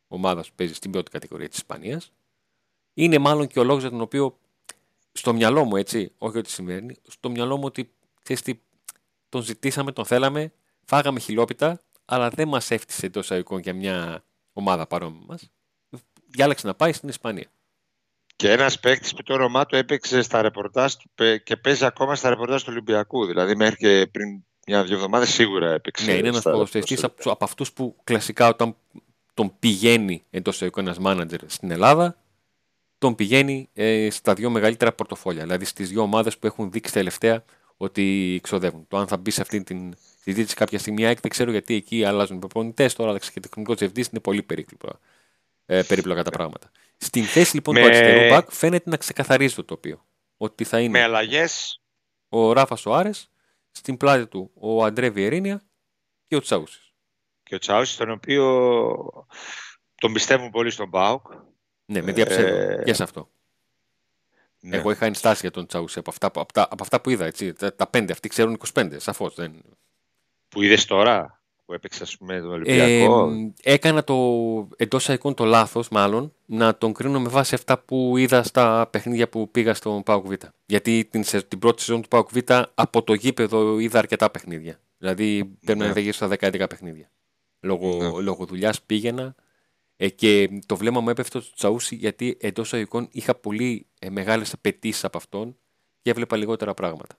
ομάδας 0.08 0.50
που 0.50 0.56
παίζει 0.56 0.74
στην 0.74 0.92
πρώτη 0.92 1.12
κατηγορία 1.12 1.50
της 1.50 1.58
Ισπανίας. 1.58 2.14
Είναι 2.98 3.18
μάλλον 3.18 3.48
και 3.48 3.60
ο 3.60 3.64
λόγος 3.64 3.82
για 3.82 3.92
τον 3.92 4.02
οποίο 4.02 4.38
στο 5.12 5.34
μυαλό 5.34 5.64
μου, 5.64 5.76
έτσι, 5.76 6.12
όχι 6.18 6.38
ότι 6.38 6.50
συμβαίνει, 6.50 6.96
στο 7.08 7.30
μυαλό 7.30 7.58
μου 7.58 7.64
ότι 7.66 7.92
ξέρεις 8.24 8.42
τι, 8.42 8.60
τον 9.30 9.42
ζητήσαμε, 9.42 9.92
τον 9.92 10.06
θέλαμε, 10.06 10.54
φάγαμε 10.86 11.20
χιλόπιτα, 11.20 11.82
αλλά 12.06 12.30
δεν 12.30 12.48
μας 12.48 12.72
έφτιασε 12.72 13.06
εντός 13.06 13.24
εισαγωγικών 13.24 13.60
για 13.60 13.74
μια 13.74 14.24
ομάδα 14.54 14.88
παρόμοια 14.88 15.24
μας. 15.28 15.50
Διάλεξε 16.28 16.68
να 16.68 16.76
πάει 16.76 16.94
στην 16.94 17.10
Ισπανία. 17.10 17.50
Και 18.36 18.52
ένας 18.52 18.80
παίκτης 18.80 19.14
που 19.14 19.24
το 19.24 19.34
όνομά 19.34 19.66
του 19.66 19.76
έπαιξε 19.76 20.22
στα 20.22 20.42
ρεπορτάζ 20.42 20.94
του 20.94 21.10
πε- 21.16 21.44
και 21.44 21.58
παίζει 21.58 21.86
ακόμα 21.86 22.16
στα 22.16 22.30
ρεπορτάζ 22.30 22.62
του 22.62 22.70
Ολυμπιακού. 22.72 23.26
Δηλαδή, 23.26 23.56
μέχρι 23.56 23.76
και 23.76 24.08
πριν 24.12 24.44
μια-δύο 24.68 24.96
εβδομάδες 24.96 25.30
σίγουρα 25.30 25.72
έπαιξε. 25.72 26.06
Ναι, 26.06 26.14
είναι 26.14 26.28
ένας 26.28 26.40
στα 26.40 26.52
ποδοσφαιριστής 26.52 26.96
ρεπορτάζ 27.02 27.24
του 27.24 27.30
από, 27.30 27.36
από 27.36 27.46
αυτούς 27.46 27.74
που 27.74 27.96
κλασικά 28.04 28.48
όταν 28.48 28.76
τον 29.34 29.60
πηγαίνει 29.60 30.26
εντός 30.30 30.56
εισαγωγικών 30.56 30.86
ένας 30.86 31.00
μάνατζερ 31.00 31.40
στην 31.46 31.72
Ελλάδα, 31.72 32.18
τον 33.06 33.16
πηγαίνει 33.16 33.70
ε, 33.74 34.10
στα 34.10 34.34
δύο 34.34 34.50
μεγαλύτερα 34.50 34.94
πορτοφόλια. 34.94 35.42
Δηλαδή 35.44 35.66
στις 35.66 35.90
δύο 35.90 36.02
ομάδες 36.02 36.38
που 36.38 36.48
έχουν 36.48 36.72
δείξει 36.72 36.94
τελευταία 36.94 37.44
ότι 37.78 38.40
ξοδεύουν. 38.44 38.88
Το 38.88 38.98
αν 38.98 39.08
θα 39.08 39.18
μπει 39.18 39.32
σε 39.32 39.42
αυτή 39.42 39.64
την 39.64 39.94
συζήτηση 40.22 40.56
κάποια 40.56 40.80
στιγμή, 40.80 41.02
η 41.02 41.06
ΑΕΚ 41.06 41.20
δεν 41.20 41.32
ξέρω 41.32 41.52
γιατί 41.52 41.76
εκεί 41.76 42.04
αλλάζουν 42.04 42.36
οι 42.36 42.40
προπονητές, 42.40 42.94
τώρα 42.94 43.10
άλλαξε 43.10 43.32
και 43.32 43.40
τεχνικό 43.40 43.74
διευθυντή, 43.74 44.08
είναι 44.12 44.22
πολύ 44.22 44.44
περίπλοκα, 44.44 45.00
ε, 45.66 45.82
περίπλοκα 45.84 46.24
τα 46.24 46.30
πράγματα. 46.32 46.72
Στην 46.98 47.24
θέση 47.24 47.56
λοιπόν 47.56 47.76
του 47.76 47.82
Με- 47.82 47.86
αριστερού 47.88 48.30
μπακ 48.30 48.52
φαίνεται 48.52 48.90
να 48.90 48.98
ξεκαθαρίζει 48.98 49.56
το 49.56 49.64
τοπίο. 49.64 50.06
Ότι 50.38 50.64
θα 50.64 50.80
είναι 50.80 50.90
Με 50.98 51.04
αλλαγές. 51.04 51.82
ο 52.30 52.52
Ράφας 52.54 52.80
Σοάρε, 52.80 53.10
στην 53.72 53.98
πλάτη 53.98 54.28
του 54.28 54.52
ο 54.54 54.84
Αντρέ 54.84 55.10
Βιερίνια 55.10 55.62
και 56.28 56.36
ο 56.36 56.40
Τσάουσης. 56.42 56.94
Και 57.44 57.56
ο 57.56 57.58
Τσάουσι, 57.58 57.98
τον 57.98 58.10
οποίο 58.12 58.44
τον 59.96 60.14
πιστεύουν 60.14 60.50
πολύ 60.50 60.70
στον 60.72 60.88
Μπάουκ. 60.88 61.28
Ναι, 61.86 62.02
με 62.02 62.12
διαψεύδω 62.12 62.56
Ε, 62.56 62.82
και 62.86 62.94
σε 62.94 63.04
αυτό. 63.04 63.30
Ναι. 64.60 64.78
Εγώ 64.78 64.92
είχα 64.92 65.06
ενστάσει 65.06 65.40
για 65.42 65.52
τον 65.52 65.66
Τσάουσι 65.66 66.00
από 66.00 66.10
αυτά, 66.10 66.32
που- 66.32 66.40
από, 66.40 66.54
τα, 66.54 66.68
από 66.70 66.84
αυτά 66.84 67.02
που 67.02 67.10
είδα. 67.10 67.26
Έτσι. 67.26 67.54
Τα, 67.54 67.76
τα 67.76 67.88
πέντε, 67.88 68.12
αυτοί 68.12 68.28
ξέρουν 68.28 68.60
25, 68.74 68.94
σαφώς. 68.98 69.36
Δεν... 69.36 69.62
Που 70.50 70.62
είδες 70.62 70.86
τώρα. 70.86 71.40
που 71.66 71.74
έπαιξες 71.74 72.02
ας 72.02 72.18
πούμε 72.18 72.40
τον 72.40 72.52
Ολυμπιακό; 72.52 73.30
Ε, 73.30 73.74
έκανα 73.74 74.04
το 74.04 74.16
εντός 74.76 75.08
εικόν 75.08 75.34
το 75.34 75.46
λάθος 75.46 75.90
μάλλον 75.90 76.34
να 76.46 76.78
τον 76.78 76.94
κρίνω 76.94 77.20
με 77.20 77.30
βάση 77.30 77.56
αυτά 77.56 77.78
που 77.80 78.18
είδα 78.18 78.44
στα 78.44 78.88
παιχνίδια 78.92 79.30
που 79.30 79.52
πήγα 79.52 79.74
στον 79.74 80.04
Πάουκ 80.04 80.28
Β. 80.28 80.34
Γιατί 80.66 81.08
την, 81.12 81.24
την 81.48 81.60
πρώτη 81.60 81.82
σεζόν 81.82 82.02
του 82.02 82.08
Πάουκ 82.08 82.30
Β 82.32 82.38
από 82.74 83.04
το 83.04 83.14
γήπεδο 83.14 83.80
είδα 83.80 84.00
αρκετά 84.00 84.30
παιχνίδια. 84.30 84.80
Δηλαδή 84.98 85.46
πρέπει 85.66 85.80
να 85.80 85.94
είναι 85.96 86.12
στα 86.12 86.28
10-11 86.28 86.66
παιχνίδια. 86.70 87.10
Λόγω, 87.60 87.96
ναι. 87.96 88.22
λόγω 88.22 88.46
δουλειάς 88.46 88.82
πήγαινα 88.82 89.36
ε, 89.98 90.10
και 90.10 90.50
το 90.66 90.76
βλέμμα 90.76 91.00
μου 91.00 91.10
έπεφτε 91.10 91.40
στο 91.40 91.54
Τσαούσι 91.56 91.96
γιατί 91.96 92.38
εντός 92.42 92.74
εικόν 92.74 93.08
είχα 93.12 93.36
πολύ 93.36 93.88
ε, 94.00 94.10
μεγάλες 94.10 94.54
απαιτήσεις 94.54 95.04
από 95.04 95.18
αυτόν 95.18 95.58
και 96.02 96.10
έβλεπα 96.10 96.38
λιγότερα 96.38 96.74
πράγματα. 96.74 97.16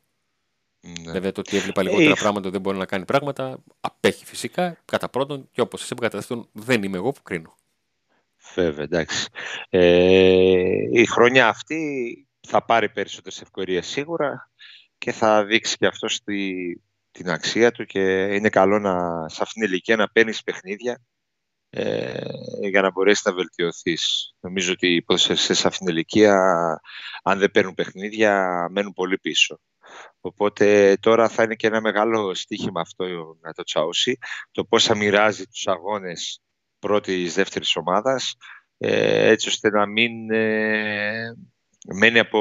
Ναι. 0.81 1.13
Βέβαια 1.13 1.33
το 1.33 1.41
ότι 1.41 1.57
έβλεπα 1.57 1.83
λιγότερα 1.83 2.11
ε, 2.11 2.15
πράγματα 2.19 2.51
δεν 2.51 2.61
μπορεί 2.61 2.79
να 2.79 2.87
κάνει 2.87 3.05
πράγματα. 3.05 3.63
Απέχει 3.81 4.25
φυσικά 4.25 4.79
κατά 4.85 5.09
πρώτον 5.09 5.49
και 5.51 5.61
όπως 5.61 5.81
σα 5.81 5.95
είπα 5.95 6.09
κατά 6.09 6.49
δεν 6.53 6.83
είμαι 6.83 6.97
εγώ 6.97 7.13
που 7.13 7.23
κρίνω. 7.23 7.57
Βέβαια, 8.55 8.85
εντάξει. 8.85 9.29
Ε, 9.69 11.01
η 11.01 11.07
χρονιά 11.07 11.49
αυτή 11.49 12.27
θα 12.41 12.65
πάρει 12.65 12.89
περισσότερες 12.89 13.41
ευκαιρίες 13.41 13.87
σίγουρα 13.87 14.51
και 14.99 15.13
θα 15.13 15.45
δείξει 15.45 15.77
και 15.77 15.87
αυτό 15.87 16.09
στη, 16.09 16.83
την 17.11 17.31
αξία 17.31 17.73
του 17.73 17.85
και 17.85 18.01
είναι 18.35 18.49
καλό 18.49 18.79
να, 18.79 19.29
σε 19.29 19.39
αυτήν 19.43 19.63
την 19.63 19.71
ηλικία 19.71 19.97
να 19.97 20.09
παίρνεις 20.09 20.43
παιχνίδια 20.43 21.01
ε, 21.71 22.21
για 22.69 22.81
να 22.81 22.91
μπορέσεις 22.91 23.25
να 23.25 23.33
βελτιωθείς. 23.33 24.35
Νομίζω 24.41 24.73
ότι 24.73 24.95
οι 24.95 25.03
ποδοσφαιριστές 25.03 25.59
σε 25.59 25.67
αυτήν 25.67 25.87
την 25.87 25.95
ηλικία, 25.95 26.37
αν 27.23 27.39
δεν 27.39 27.51
παίρνουν 27.51 27.75
παιχνίδια, 27.75 28.67
μένουν 28.71 28.93
πολύ 28.93 29.19
πίσω. 29.19 29.61
Οπότε 30.21 30.97
τώρα 31.01 31.29
θα 31.29 31.43
είναι 31.43 31.55
και 31.55 31.67
ένα 31.67 31.81
μεγάλο 31.81 32.35
στίχημα 32.35 32.81
αυτό 32.81 33.05
να 33.41 33.53
το 33.53 33.63
τσαώσει, 33.63 34.19
το 34.51 34.65
πώς 34.65 34.85
θα 34.85 34.97
μοιράζει 34.97 35.47
τους 35.47 35.67
αγώνες 35.67 36.41
πρώτης, 36.79 37.35
δεύτερης 37.35 37.77
ομάδας, 37.77 38.35
ε, 38.79 39.29
έτσι 39.29 39.49
ώστε 39.49 39.71
να 39.71 39.87
μην 39.87 40.31
ε, 40.31 41.37
μένει 41.95 42.19
από, 42.19 42.41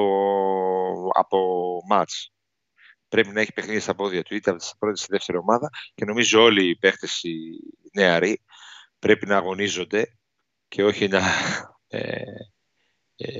από 1.13 1.39
μάτς. 1.89 2.29
Πρέπει 3.07 3.29
να 3.29 3.41
έχει 3.41 3.53
παιχνίδια 3.53 3.81
στα 3.81 3.95
πόδια 3.95 4.23
του, 4.23 4.35
είτε 4.35 4.49
από 4.49 4.59
την 4.59 4.69
πρώτη 4.79 5.01
ή 5.01 5.05
δεύτερη 5.09 5.37
ομάδα 5.37 5.69
και 5.95 6.05
νομίζω 6.05 6.41
όλοι 6.41 6.69
οι 6.69 6.77
παίχτες 6.77 7.23
οι 7.23 7.33
νεαροί 7.93 8.41
πρέπει 9.05 9.25
να 9.25 9.37
αγωνίζονται 9.37 10.17
και 10.67 10.83
όχι 10.83 11.07
να 11.07 11.21
ε, 11.87 12.21
ε, 13.15 13.39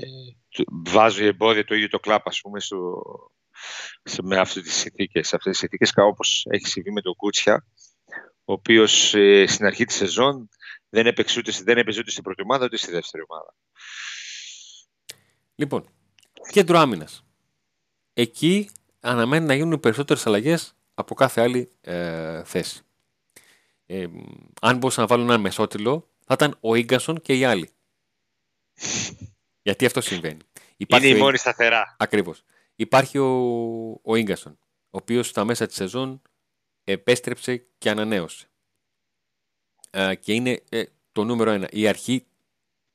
βάζουν 0.88 1.26
εμπόδια 1.26 1.64
το 1.64 1.74
ίδιο 1.74 1.88
το 1.88 1.98
κλαπ, 1.98 2.28
ας 2.28 2.40
πούμε, 2.40 2.60
στο, 2.60 3.02
σε, 4.02 4.22
με 4.22 4.38
αυτές 4.38 4.62
τις 4.62 4.74
συνθήκες. 4.74 5.28
Σε 5.28 5.36
αυτές 5.36 5.50
τις 5.50 5.60
συνθήκες, 5.60 5.92
όπως 5.96 6.46
έχει 6.50 6.66
συμβεί 6.66 6.92
με 6.92 7.00
τον 7.00 7.14
Κούτσια, 7.14 7.66
ο 8.44 8.52
οποίος 8.52 9.14
ε, 9.14 9.46
στην 9.46 9.66
αρχή 9.66 9.84
της 9.84 9.96
σεζόν 9.96 10.48
δεν 10.88 11.06
έπαιξε 11.06 11.38
ούτε, 11.38 11.52
δεν 11.64 11.78
έπαιζε 11.78 12.00
ούτε 12.00 12.10
στην 12.10 12.22
πρώτη 12.22 12.42
ομάδα, 12.42 12.64
ούτε 12.64 12.76
στη 12.76 12.90
δεύτερη 12.90 13.24
ομάδα. 13.28 13.54
Λοιπόν, 15.54 15.88
κέντρο 16.50 16.78
άμυνας. 16.78 17.24
Εκεί 18.12 18.70
αναμένει 19.00 19.46
να 19.46 19.54
γίνουν 19.54 19.80
περισσότερες 19.80 20.26
αλλαγές 20.26 20.74
από 20.94 21.14
κάθε 21.14 21.40
άλλη 21.40 21.72
ε, 21.80 22.44
θέση. 22.44 22.85
Ε, 23.86 24.06
αν 24.60 24.76
μπορούσα 24.76 25.00
να 25.00 25.06
βάλω 25.06 25.22
έναν 25.22 25.40
μεσότιλο, 25.40 26.08
θα 26.24 26.34
ήταν 26.34 26.56
ο 26.60 26.78
γκασον 26.78 27.20
και 27.20 27.38
οι 27.38 27.44
άλλοι. 27.44 27.70
Γιατί 29.62 29.86
αυτό 29.86 30.00
συμβαίνει. 30.00 30.38
Υπάρχει 30.76 31.08
Είναι 31.08 31.18
η 31.18 31.20
μόνη 31.20 31.36
σταθερά. 31.38 31.96
Ακριβώς. 31.98 32.44
Υπάρχει 32.76 33.18
ο, 33.18 33.30
ο 34.02 34.18
γκασον, 34.18 34.58
ο 34.90 34.98
οποίος 34.98 35.28
στα 35.28 35.44
μέσα 35.44 35.66
της 35.66 35.76
σεζόν 35.76 36.22
επέστρεψε 36.84 37.66
και 37.78 37.90
ανανέωσε. 37.90 38.46
Ε, 39.90 40.14
και 40.14 40.32
είναι 40.32 40.62
ε, 40.68 40.84
το 41.12 41.24
νούμερο 41.24 41.50
ένα, 41.50 41.68
η 41.70 41.88
αρχή 41.88 42.26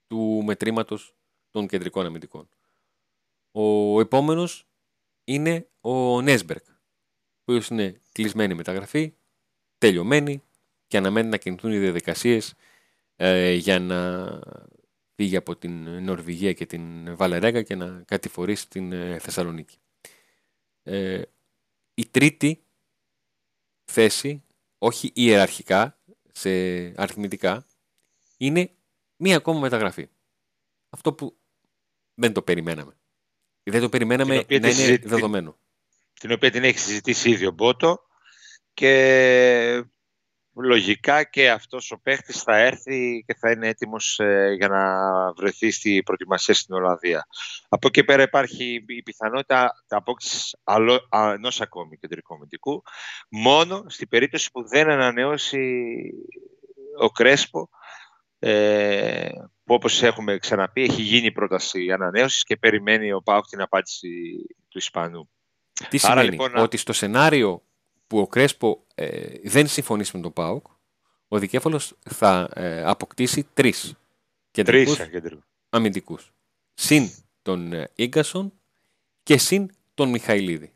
του 0.07 0.41
μετρήματος 0.45 1.15
των 1.49 1.67
κεντρικών 1.67 2.05
αμυντικών. 2.05 2.49
Ο 3.51 3.99
επόμενος 3.99 4.67
είναι 5.23 5.67
ο 5.81 6.21
Νέσμπερκ, 6.21 6.65
ο 7.45 7.53
είναι 7.69 8.01
κλεισμένη 8.11 8.53
μεταγραφή, 8.53 9.13
τελειωμένη, 9.77 10.43
και 10.91 10.97
αναμένει 10.97 11.29
να 11.29 11.37
κινηθούν 11.37 11.71
οι 11.71 11.77
διαδικασίες 11.77 12.53
ε, 13.15 13.53
για 13.53 13.79
να 13.79 14.29
φύγει 15.15 15.35
από 15.35 15.55
την 15.55 16.03
Νορβηγία 16.03 16.53
και 16.53 16.65
την 16.65 17.15
Βαλερέγα 17.15 17.61
και 17.61 17.75
να 17.75 18.03
κατηφορήσει 18.05 18.69
την 18.69 18.91
ε, 18.91 19.19
Θεσσαλονίκη. 19.19 19.77
Ε, 20.83 21.21
η 21.93 22.05
τρίτη 22.11 22.63
θέση, 23.85 24.43
όχι 24.77 25.11
ιεραρχικά, 25.13 25.99
σε 26.31 26.49
αριθμητικά, 27.01 27.65
είναι 28.37 28.71
μία 29.15 29.35
ακόμα 29.35 29.59
μεταγραφή. 29.59 30.07
Αυτό 30.89 31.13
που 31.13 31.37
δεν 32.13 32.33
το 32.33 32.41
περιμέναμε. 32.41 32.93
Δεν 33.63 33.81
το 33.81 33.89
περιμέναμε 33.89 34.35
να 34.35 34.69
είναι 34.69 34.97
δεδομένο. 34.97 35.57
Την 36.13 36.31
οποία 36.31 36.51
την 36.51 36.63
έχει 36.63 36.79
συζητήσει 36.79 37.29
ήδη 37.29 37.45
ο 37.45 37.51
Μπότο 37.51 38.05
και 38.73 39.83
λογικά 40.55 41.23
και 41.23 41.49
αυτός 41.49 41.91
ο 41.91 41.99
παίχτης 41.99 42.41
θα 42.41 42.57
έρθει 42.57 43.23
και 43.27 43.35
θα 43.39 43.51
είναι 43.51 43.67
έτοιμος 43.67 44.19
ε, 44.19 44.53
για 44.57 44.67
να 44.67 44.83
βρεθεί 45.33 45.71
στη 45.71 46.01
προετοιμασία 46.05 46.53
στην 46.53 46.75
Ολλανδία. 46.75 47.27
Από 47.69 47.87
εκεί 47.87 48.03
πέρα 48.03 48.23
υπάρχει 48.23 48.83
η 48.87 49.03
πιθανότητα 49.03 49.71
απόκτησης 49.87 50.55
ενός 51.33 51.61
ακόμη 51.61 51.97
κεντρικού 51.97 52.33
αμυντικού, 52.33 52.83
μόνο 53.29 53.85
στην 53.87 54.07
περίπτωση 54.07 54.51
που 54.51 54.67
δεν 54.67 54.89
ανανεώσει 54.89 55.83
ο 56.99 57.09
Κρέσπο, 57.09 57.69
ε, 58.39 59.29
που 59.63 59.73
όπως 59.73 60.03
έχουμε 60.03 60.37
ξαναπεί 60.37 60.81
έχει 60.81 61.01
γίνει 61.01 61.31
πρόταση 61.31 61.91
ανανέωσης 61.91 62.43
και 62.43 62.57
περιμένει 62.57 63.11
ο 63.11 63.21
Πάουκ 63.21 63.45
την 63.45 63.61
απάντηση 63.61 64.09
του 64.67 64.77
Ισπανού. 64.77 65.29
Τι 65.89 65.97
σημαίνει, 65.97 66.29
λοιπόν, 66.29 66.57
ότι 66.57 66.77
στο 66.77 66.93
σενάριο 66.93 67.63
που 68.07 68.19
ο 68.19 68.27
Κρέσπο 68.27 68.85
ε, 69.01 69.39
δεν 69.43 69.67
συμφωνήσει 69.67 70.15
με 70.15 70.21
τον 70.21 70.33
ΠΑΟΚ, 70.33 70.65
ο 71.27 71.39
Δικέφαλος 71.39 71.97
θα 72.09 72.49
ε, 72.53 72.83
αποκτήσει 72.83 73.47
τρεις 73.53 73.93
κεντρικούς 74.51 74.99
αμυντικούς. 75.69 76.33
Συν 76.73 77.09
τον 77.41 77.73
ε, 77.73 77.89
Ίγκασον 77.95 78.53
και 79.23 79.37
συν 79.37 79.69
τον 79.93 80.09
Μιχαηλίδη. 80.09 80.73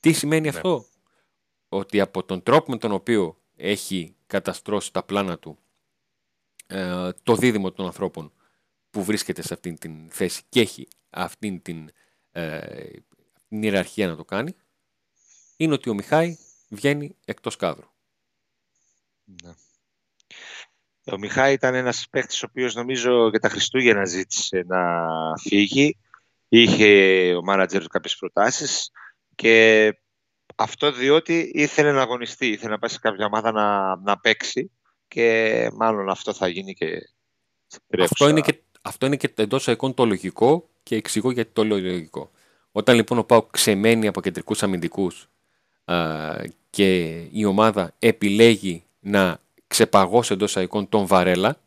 Τι 0.00 0.12
σημαίνει 0.12 0.42
ναι. 0.42 0.56
αυτό; 0.56 0.84
Ότι 1.68 2.00
από 2.00 2.24
τον 2.24 2.42
τρόπο 2.42 2.70
με 2.70 2.78
τον 2.78 2.92
οποίο 2.92 3.40
έχει 3.56 4.16
καταστρώσει 4.26 4.92
τα 4.92 5.02
πλάνα 5.02 5.38
του 5.38 5.58
ε, 6.66 7.10
το 7.22 7.34
δίδυμο 7.36 7.72
των 7.72 7.86
ανθρώπων 7.86 8.32
που 8.90 9.04
βρίσκεται 9.04 9.42
σε 9.42 9.54
αυτήν 9.54 9.78
την 9.78 10.10
θέση 10.10 10.42
και 10.48 10.60
έχει 10.60 10.88
αυτήν 11.10 11.62
την, 11.62 11.90
ε, 12.30 12.88
την 13.48 13.62
ιεραρχία 13.62 14.06
να 14.06 14.16
το 14.16 14.24
κάνει, 14.24 14.54
είναι 15.56 15.72
ότι 15.72 15.90
ο 15.90 15.94
Μιχάη 15.94 16.36
βγαίνει 16.68 17.16
εκτός 17.24 17.56
κάδρου. 17.56 17.88
Ναι. 19.24 19.54
Ο 21.12 21.18
Μιχάη 21.18 21.52
ήταν 21.52 21.74
ένας 21.74 22.06
παίχτης 22.10 22.42
ο 22.42 22.46
οποίος 22.50 22.74
νομίζω 22.74 23.28
για 23.28 23.38
τα 23.38 23.48
Χριστούγεννα 23.48 24.04
ζήτησε 24.04 24.64
να 24.66 25.02
φύγει. 25.36 25.98
Είχε 26.48 27.34
ο 27.34 27.42
μάνατζερς 27.42 27.84
του 27.84 27.90
κάποιες 27.90 28.16
προτάσεις 28.16 28.90
και 29.34 29.92
αυτό 30.56 30.92
διότι 30.92 31.50
ήθελε 31.54 31.92
να 31.92 32.02
αγωνιστεί, 32.02 32.46
ήθελε 32.46 32.70
να 32.70 32.78
πάει 32.78 32.90
σε 32.90 32.98
κάποια 32.98 33.26
ομάδα 33.26 33.52
να, 33.52 33.96
να 33.96 34.18
παίξει 34.18 34.70
και 35.08 35.68
μάλλον 35.72 36.08
αυτό 36.08 36.32
θα 36.32 36.48
γίνει 36.48 36.74
και 36.74 37.00
αυτό 37.98 38.28
είναι 38.28 38.40
και, 38.40 38.62
αυτό 38.82 39.06
είναι 39.06 39.16
και 39.16 39.32
εντός 39.36 39.66
εικόν 39.66 39.94
το 39.94 40.04
λογικό 40.04 40.68
και 40.82 40.96
εξηγώ 40.96 41.30
γιατί 41.30 41.52
το 41.52 41.64
λέω 41.64 41.78
λογικό. 41.78 42.30
Όταν 42.72 42.96
λοιπόν 42.96 43.18
ο 43.18 43.24
Πάου 43.24 43.46
ξεμένει 43.50 44.06
από 44.06 44.20
κεντρικούς 44.20 44.62
αμυντικούς 44.62 45.28
και 46.70 47.18
η 47.32 47.44
ομάδα 47.44 47.94
επιλέγει 47.98 48.84
να 49.00 49.40
ξεπαγώσει 49.66 50.32
εντός 50.32 50.56
εικόν 50.56 50.88
τον 50.88 51.06
Βαρέλα, 51.06 51.60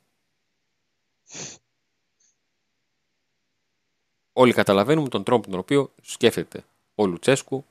όλοι 4.34 4.54
καταλαβαίνουμε 4.54 5.10
τον 5.10 5.24
τρόπο 5.24 5.50
τον 5.50 5.60
οποίο 5.60 5.94
σκέφτεται 6.02 6.64
ο 6.96 7.06
Λουτσέσκου, 7.06 7.66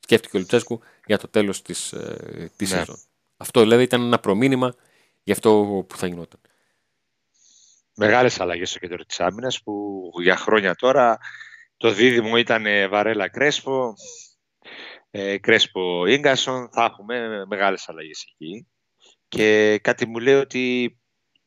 σκέφτηκε 0.00 0.36
ο 0.36 0.40
Λουτσέσκου 0.40 0.80
για 1.06 1.18
το 1.18 1.28
τέλος 1.28 1.62
της, 1.62 1.92
ε, 1.92 2.50
της 2.56 2.70
ναι. 2.70 2.78
σεζόν. 2.78 2.98
Αυτό 3.36 3.60
δηλαδή 3.60 3.82
ήταν 3.82 4.02
ένα 4.02 4.18
προμήνυμα 4.18 4.74
για 5.22 5.34
αυτό 5.34 5.84
που 5.88 5.96
θα 5.96 6.06
γινόταν. 6.06 6.40
Μεγάλες 7.96 8.40
αλλαγές 8.40 8.70
στο 8.70 8.78
κέντρο 8.78 9.04
της 9.04 9.20
άμυνας 9.20 9.62
που 9.62 10.10
για 10.22 10.36
χρόνια 10.36 10.74
τώρα 10.74 11.18
το 11.76 11.90
δίδυμο 11.92 12.36
ήταν 12.36 12.64
Βαρέλα 12.90 13.28
Κρέσπο, 13.28 13.94
ε, 15.10 15.38
Κρέσπο 15.38 16.06
Ίγκασον, 16.06 16.68
θα 16.72 16.84
έχουμε 16.84 17.44
μεγάλες 17.46 17.88
αλλαγές 17.88 18.24
εκεί. 18.32 18.68
Και 19.28 19.78
κάτι 19.82 20.06
μου 20.06 20.18
λέει 20.18 20.34
ότι, 20.34 20.98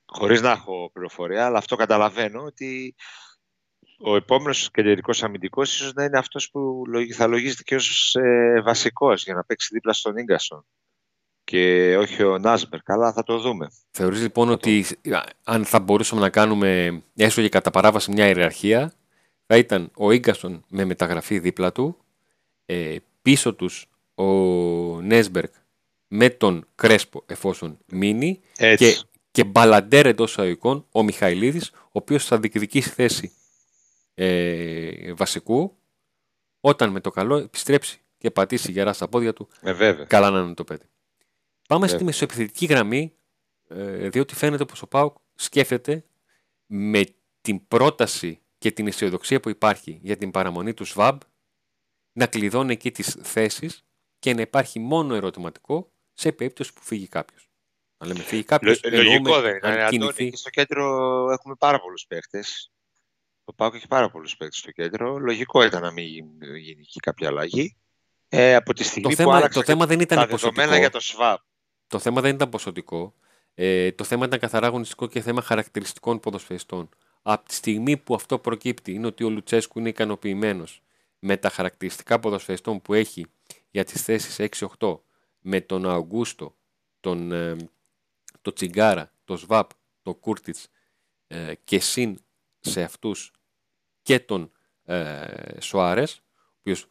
χωρίς 0.06 0.42
να 0.42 0.52
έχω 0.52 0.90
πληροφορία, 0.94 1.46
αλλά 1.46 1.58
αυτό 1.58 1.76
καταλαβαίνω, 1.76 2.44
ότι 2.44 2.96
ο 4.00 4.16
επόμενος 4.16 4.72
κεντρικός 4.72 5.24
αμυντικός 5.24 5.74
ίσως 5.74 5.94
να 5.94 6.04
είναι 6.04 6.18
αυτός 6.18 6.50
που 6.50 6.84
θα 7.16 7.28
λογίζεται 7.28 7.64
και 7.64 7.76
ως 7.76 8.16
ε, 8.16 8.62
βασικός 8.62 9.24
για 9.24 9.34
να 9.34 9.44
παίξει 9.44 9.70
δίπλα 9.72 9.94
στον 9.94 10.18
Ίγκασον. 10.18 10.66
Και 10.66 10.74
και 11.44 11.98
όχι 11.98 12.24
ο 12.24 12.38
Νάσμπερ. 12.38 12.82
Καλά, 12.82 13.14
θα 13.14 13.24
το 13.24 13.40
δούμε. 13.40 13.68
Θεωρείς 13.92 14.22
λοιπόν 14.22 14.50
ότι 14.50 14.86
αν 15.44 15.66
θα 15.66 15.80
μπορούσαμε 15.80 16.22
να 16.22 16.30
κάνουμε 16.30 17.02
έστω 17.16 17.42
και 17.42 17.50
κατά 17.50 17.72
παράβαση 17.72 18.12
μια 18.12 18.28
ιεραρχία, 18.28 18.94
θα 19.46 19.58
ήταν 19.58 19.92
ο 19.96 20.12
Ίγκασον 20.12 20.66
με 20.68 20.86
μεταγραφή 20.86 21.40
δίπλα 21.40 21.72
του, 21.72 21.98
ε, 22.66 22.96
πίσω 23.24 23.54
τους 23.54 23.90
ο 24.16 24.26
Νέσμπερκ 25.02 25.54
με 26.08 26.30
τον 26.30 26.68
Κρέσπο 26.76 27.24
εφόσον 27.26 27.78
μείνει 27.86 28.40
και, 28.58 29.04
και 29.32 29.44
μπαλαντέρ 29.44 30.06
εντός 30.06 30.32
εισαγωγικών 30.32 30.86
ο 30.92 31.04
Μιχαηλίδης 31.04 31.70
ο 31.70 31.90
οποίος 31.92 32.26
θα 32.26 32.40
διεκδικήσει 32.40 32.90
θέση 32.90 33.32
ε, 34.14 35.14
βασικού 35.14 35.78
όταν 36.60 36.90
με 36.90 37.00
το 37.00 37.10
καλό 37.10 37.38
επιστρέψει 37.38 38.02
και 38.18 38.32
πατήσει 38.32 38.72
γερά 38.72 38.94
στα 38.94 39.08
πόδια 39.08 39.34
του 39.34 39.48
ε, 39.62 39.92
καλά 40.08 40.30
να 40.30 40.40
είναι 40.40 40.54
το 40.54 40.64
παιδί. 40.64 40.86
Πάμε 41.68 41.88
στη 41.88 42.04
μεσοεπιθετική 42.04 42.66
γραμμή 42.66 43.14
ε, 43.68 44.10
διότι 44.10 44.36
φαίνεται 44.36 44.66
πως 44.66 44.82
ο 44.82 44.88
Πάουκ 44.88 45.16
σκέφτεται 45.36 46.06
με 46.66 47.04
την 47.42 47.68
πρόταση 47.68 48.40
και 48.58 48.72
την 48.72 48.88
αισιοδοξία 48.88 49.40
που 49.40 49.50
υπάρχει 49.50 50.00
για 50.02 50.18
την 50.18 50.32
παραμονή 50.32 50.74
του 50.74 50.86
ΣΒΑΜ 50.86 51.18
να 52.14 52.28
κλειδώνει 52.28 52.72
εκεί 52.72 52.92
τις 52.92 53.18
θέσεις 53.22 53.84
και 54.20 54.34
να 54.34 54.42
υπάρχει 54.42 54.80
μόνο 54.80 55.16
ερωτηματικό 55.16 55.92
σε 56.14 56.32
περίπτωση 56.32 56.74
που 56.74 56.82
φύγει 56.82 57.08
κάποιος. 57.08 57.48
Αν 57.98 58.08
λέμε 58.08 58.24
φύγει 58.24 58.44
κάποιος. 58.44 58.82
Λογικό 58.84 59.42
δεν 59.42 59.56
είναι. 59.64 59.88
Κινηθεί... 59.90 60.36
στο 60.36 60.50
κέντρο 60.50 60.86
έχουμε 61.32 61.56
πάρα 61.56 61.80
πολλούς 61.80 62.06
παίχτε. 62.08 62.44
Το 63.46 63.54
Πάκος 63.54 63.78
έχει 63.78 63.88
πάρα 63.88 64.10
πολλούς 64.10 64.38
παίχτε 64.38 64.56
στο 64.56 64.72
κέντρο. 64.72 65.18
Λογικό 65.18 65.64
ήταν 65.64 65.82
να 65.82 65.92
μην 65.92 66.06
γίνει 66.06 66.82
εκεί 66.82 67.00
κάποια 67.00 67.28
αλλαγή. 67.28 67.76
Ε, 68.30 68.56
από 68.56 68.74
τη 68.74 68.84
στιγμή 68.84 69.02
το 69.04 69.10
που 69.10 69.16
θέμα, 69.16 69.50
το 69.50 69.64
θέμα 69.64 69.86
δεν 69.86 70.00
ήταν 70.00 70.18
τα 70.18 70.28
ποσοτικό. 70.28 70.76
για 70.76 70.90
το 70.90 71.00
ΣΒΑΠ. 71.00 71.40
Το 71.88 72.00
θέμα 72.00 72.22
δεν 72.22 72.36
ήταν 72.36 72.50
ποσοτικό. 72.50 73.14
Ε, 73.54 73.92
το 73.92 74.04
θέμα 74.04 74.26
ήταν 74.26 74.40
καθαρά 74.40 74.68
αγωνιστικό 74.68 75.08
και 75.08 75.22
θέμα 75.22 75.42
χαρακτηριστικών 75.42 76.20
ποδοσφαιριστών. 76.20 76.90
Από 77.22 77.48
τη 77.48 77.54
στιγμή 77.54 77.98
που 77.98 78.16
αυτό 78.16 78.40
προκύπτει 78.40 78.94
είναι 78.94 79.08
ότι 79.08 79.24
ο 79.24 79.30
Λουτσέσκου 79.30 79.80
είναι 79.80 79.90
ικανοποιημένος 79.90 80.82
με 81.26 81.38
τα 81.38 81.50
χαρακτηριστικά 81.50 82.20
ποδοσφαιριστών 82.20 82.82
που 82.82 82.94
έχει 82.94 83.26
για 83.72 83.84
τις 83.84 84.02
θέσεις 84.02 84.68
6-8 84.80 85.00
με 85.40 85.62
τον 85.62 85.90
Αουγκούστο, 85.90 86.56
τον, 87.00 87.32
ε, 87.32 87.56
το 88.42 88.54
Τσιγκάρα, 88.54 89.12
το 89.26 89.38
Σβαμπ, 89.38 89.70
το 90.02 90.14
Κούρτιτς 90.14 90.70
ε, 91.28 91.54
και 91.64 91.80
συν 91.80 92.18
σε 92.60 92.84
αυτούς 92.84 93.32
και 94.02 94.20
τον 94.20 94.52
ε, 94.84 95.26
Σοάρες, 95.60 96.22
ο 96.36 96.56
οποίος 96.60 96.88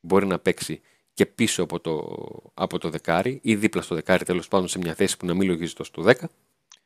μπορεί 0.00 0.26
να 0.26 0.38
παίξει 0.38 0.80
και 1.14 1.26
πίσω 1.26 1.62
από 1.62 1.80
το, 1.80 2.16
από 2.54 2.78
το 2.78 2.90
δεκάρι 2.90 3.40
ή 3.42 3.56
δίπλα 3.56 3.82
στο 3.82 3.94
δεκάρι 3.94 4.24
τέλος 4.24 4.48
πάντων 4.48 4.68
σε 4.68 4.78
μια 4.78 4.94
θέση 4.94 5.16
που 5.16 5.26
να 5.26 5.34
μην 5.34 5.48
λογίζεται 5.48 5.84
στο 5.84 6.02
10. 6.06 6.14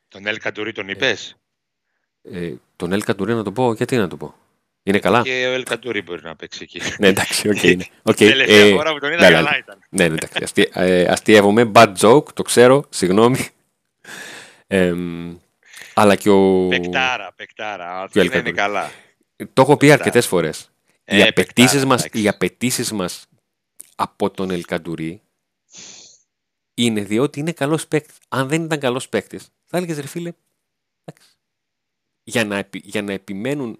Τον 0.07 0.25
Ελ 0.25 0.37
Καντουρί 0.37 0.71
τον 0.71 0.89
είπες; 0.89 1.35
Ε, 2.21 2.55
τον 2.75 2.91
Ελ 2.91 3.03
Καντουρί 3.03 3.33
να 3.33 3.43
το 3.43 3.51
πω, 3.51 3.73
γιατί 3.73 3.97
να 3.97 4.07
το 4.07 4.17
πω. 4.17 4.35
Είναι 4.89 4.99
καλά; 4.99 5.21
Και 5.21 5.45
ο 5.47 5.51
Ελ 5.51 5.61
Καντουρί 5.61 6.01
μπορεί 6.01 6.21
να 6.23 6.35
παίξει 6.35 6.59
εκεί. 6.61 6.81
ναι, 6.99 7.07
εντάξει, 7.07 7.49
ok. 7.49 7.55
Okay, 7.55 7.63
είναι. 7.63 7.85
Okay, 8.09 8.15
Τελευταία 8.15 8.65
ε, 8.65 8.71
φορά 8.71 8.91
που 8.93 8.99
τον 8.99 9.11
είδα 9.11 9.29
ναι, 9.29 9.35
καλά 9.35 9.57
ήταν. 9.57 9.79
Ναι, 9.89 10.07
ναι, 10.07 10.13
εντάξει. 10.13 10.43
Αστι, 10.43 10.69
ε, 10.73 11.03
αστείευομαι. 11.03 11.71
Bad 11.73 11.93
joke, 11.99 12.33
το 12.33 12.41
ξέρω, 12.43 12.85
συγγνώμη. 12.89 13.47
Ε, 14.67 14.93
αλλά 15.93 16.15
και 16.15 16.29
ο. 16.29 16.67
Πεκτάρα, 16.67 17.33
πεκτάρα. 17.35 18.01
Αυτό 18.01 18.21
είναι 18.21 18.51
καλά. 18.51 18.91
Το 19.53 19.61
έχω 19.61 19.77
πει 19.77 19.91
αρκετές 19.91 20.27
φορές. 20.27 20.71
Ε, 21.03 21.17
οι 21.17 21.21
απαιτήσεις 21.21 21.85
μα 21.85 21.97
απαιτήσεις 22.27 22.91
μας 22.91 23.27
από 23.95 24.29
τον 24.29 24.51
Ελκαντουρί 24.51 25.21
είναι 26.73 27.01
διότι 27.01 27.39
είναι 27.39 27.51
καλός 27.51 27.87
παίκτης. 27.87 28.17
Αν 28.27 28.47
δεν 28.47 28.63
ήταν 28.63 28.79
καλός 28.79 29.09
παίκτης, 29.09 29.49
θα 29.65 29.77
έλεγες 29.77 29.99
ρε 29.99 30.07
φίλε. 30.07 30.31
Για 32.23 32.45
να, 32.45 32.69
για 32.71 33.01
να 33.01 33.13
επιμένουν 33.13 33.79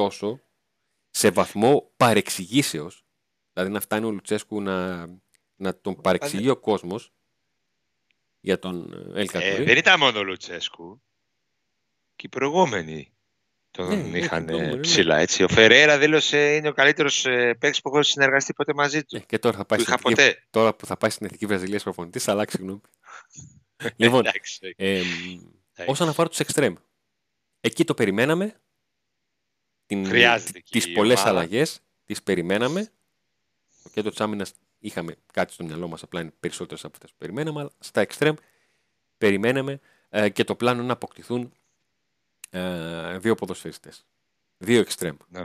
τόσο 0.00 0.40
σε 1.10 1.30
βαθμό 1.30 1.92
παρεξηγήσεως, 1.96 3.04
δηλαδή 3.52 3.72
να 3.72 3.80
φτάνει 3.80 4.06
ο 4.06 4.10
Λουτσέσκου 4.10 4.62
να, 4.62 5.06
να 5.56 5.80
τον 5.80 6.00
παρεξηγεί 6.00 6.48
ο 6.48 6.56
κόσμος 6.56 7.12
για 8.40 8.58
τον 8.58 8.92
Ελκατούρη. 9.14 9.52
Ε, 9.52 9.62
δεν 9.62 9.76
ήταν 9.76 9.98
μόνο 9.98 10.18
ο 10.18 10.22
Λουτσέσκου. 10.22 11.02
Και 12.16 12.26
οι 12.26 12.28
προηγούμενοι 12.28 13.12
τον 13.70 13.88
ναι, 13.88 13.94
ναι 13.94 14.18
είχαν 14.18 14.44
ναι, 14.44 14.76
ψηλά. 14.76 15.16
Έτσι. 15.18 15.42
Ο 15.42 15.48
Φεραίρα 15.48 15.98
δήλωσε 15.98 16.54
είναι 16.54 16.68
ο 16.68 16.72
καλύτερος 16.72 17.26
ε, 17.26 17.54
παίκτης 17.54 17.80
που 17.80 17.88
έχω 17.88 18.02
συνεργαστεί 18.02 18.52
ποτέ 18.52 18.74
μαζί 18.74 19.04
του. 19.04 19.16
Ε, 19.16 19.20
και 19.20 19.38
τώρα, 19.38 19.56
θα 19.56 19.64
πάει 19.64 19.78
στην 19.78 19.94
εθνική, 19.94 20.38
τώρα 20.50 20.74
που 20.74 20.86
θα 20.86 20.96
πάει 20.96 21.10
στην 21.10 21.26
Εθνική 21.26 21.46
Βραζιλία 21.46 21.78
προπονητής, 21.78 22.24
θα 22.24 22.32
αλλάξει 22.32 22.56
γνώμη. 22.60 22.80
λοιπόν, 23.96 24.24
ε, 24.76 25.02
όσον 25.86 26.08
αφορά 26.08 26.28
τους 26.28 26.38
εξτρέμ, 26.38 26.74
εκεί 27.60 27.84
το 27.84 27.94
περιμέναμε 27.94 28.60
την, 29.90 30.08
τις 30.70 30.92
πολλές 30.92 31.24
αλλαγές, 31.24 31.80
τις 32.04 32.22
περιμέναμε. 32.22 32.90
Το 33.82 33.88
κέντρο 33.88 34.10
της 34.10 34.20
άμυνας 34.20 34.52
είχαμε 34.78 35.16
κάτι 35.32 35.52
στο 35.52 35.64
μυαλό 35.64 35.88
μας, 35.88 36.02
απλά 36.02 36.20
είναι 36.20 36.32
περισσότερες 36.40 36.84
από 36.84 36.92
αυτές 36.94 37.10
που 37.10 37.16
περιμέναμε, 37.18 37.60
αλλά 37.60 37.70
στα 37.78 38.00
εξτρέμ 38.00 38.34
περιμέναμε 39.18 39.80
ε, 40.08 40.28
και 40.28 40.44
το 40.44 40.54
πλάνο 40.54 40.82
να 40.82 40.92
αποκτηθούν 40.92 41.52
ε, 42.50 43.18
δύο 43.18 43.34
ποδοσφαιριστές. 43.34 44.06
Δύο 44.58 44.80
εξτρέμ. 44.80 45.16
Ναι. 45.28 45.42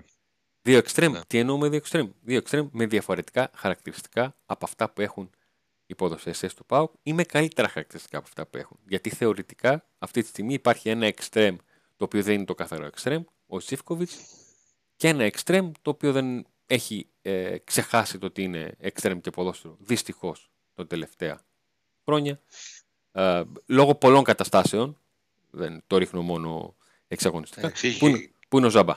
Δύο 0.61 0.77
εξτρέμ. 0.77 1.11
Ναι. 1.11 1.19
Τι 1.27 1.37
εννοούμε 1.37 1.67
δύο 1.67 1.77
εξτρέμ; 1.77 2.09
Δύο 2.21 2.37
εξτρέμ 2.37 2.67
με 2.71 2.85
διαφορετικά 2.85 3.51
χαρακτηριστικά 3.55 4.35
από 4.45 4.65
αυτά 4.65 4.89
που 4.89 5.01
έχουν 5.01 5.29
οι 5.85 5.95
ποδοσφαιριστές 5.95 6.53
του 6.53 6.65
ΠΑΟΚ 6.65 6.93
ή 7.03 7.13
με 7.13 7.23
καλύτερα 7.23 7.67
χαρακτηριστικά 7.67 8.17
από 8.17 8.27
αυτά 8.27 8.45
που 8.45 8.57
έχουν. 8.57 8.79
Γιατί 8.87 9.09
θεωρητικά 9.09 9.85
αυτή 9.97 10.21
τη 10.21 10.27
στιγμή 10.27 10.53
υπάρχει 10.53 10.89
ένα 10.89 11.05
εξτρέμ 11.05 11.55
το 11.97 12.03
οποίο 12.03 12.23
δεν 12.23 12.33
είναι 12.33 12.45
το 12.45 12.55
καθαρό 12.55 12.85
εξτρέμ, 12.85 13.23
ο 13.47 13.59
Σίφκοβιτς 13.59 14.15
και 14.95 15.07
ένα 15.07 15.23
εξτρέμ 15.23 15.71
το 15.81 15.89
οποίο 15.89 16.11
δεν 16.11 16.45
έχει 16.65 17.07
ε, 17.21 17.57
ξεχάσει 17.63 18.17
το 18.17 18.25
ότι 18.25 18.43
είναι 18.43 18.75
εξτρέμ 18.79 19.19
και 19.19 19.29
ποδόσφαιρο. 19.29 19.75
Δυστυχώς 19.79 20.51
τα 20.73 20.87
τελευταία 20.87 21.41
χρόνια. 22.05 22.39
Ε, 23.11 23.43
λόγω 23.65 23.95
πολλών 23.95 24.23
καταστάσεων, 24.23 24.97
δεν 25.51 25.83
το 25.87 25.97
ρίχνω 25.97 26.21
μόνο 26.21 26.75
εξαγωνιστικά, 27.07 27.71
που, 27.99 28.07
είναι, 28.07 28.29
που 28.47 28.57
είναι 28.57 28.65
ο 28.65 28.69
Ζάμπα. 28.69 28.95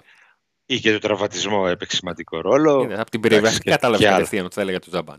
Είχε 0.66 0.92
το 0.92 0.98
τραυματισμό, 0.98 1.64
έπαιξε 1.68 1.96
σημαντικό 1.96 2.40
ρόλο. 2.40 2.82
Είναι, 2.82 3.00
από 3.00 3.10
την 3.10 3.20
περιβάση 3.20 3.58
κατάλαβε 3.58 4.04
κατευθείαν 4.04 4.44
ότι 4.44 4.54
θα 4.54 4.60
έλεγα 4.60 4.78
το 4.78 4.90
Ζάμπα. 4.90 5.16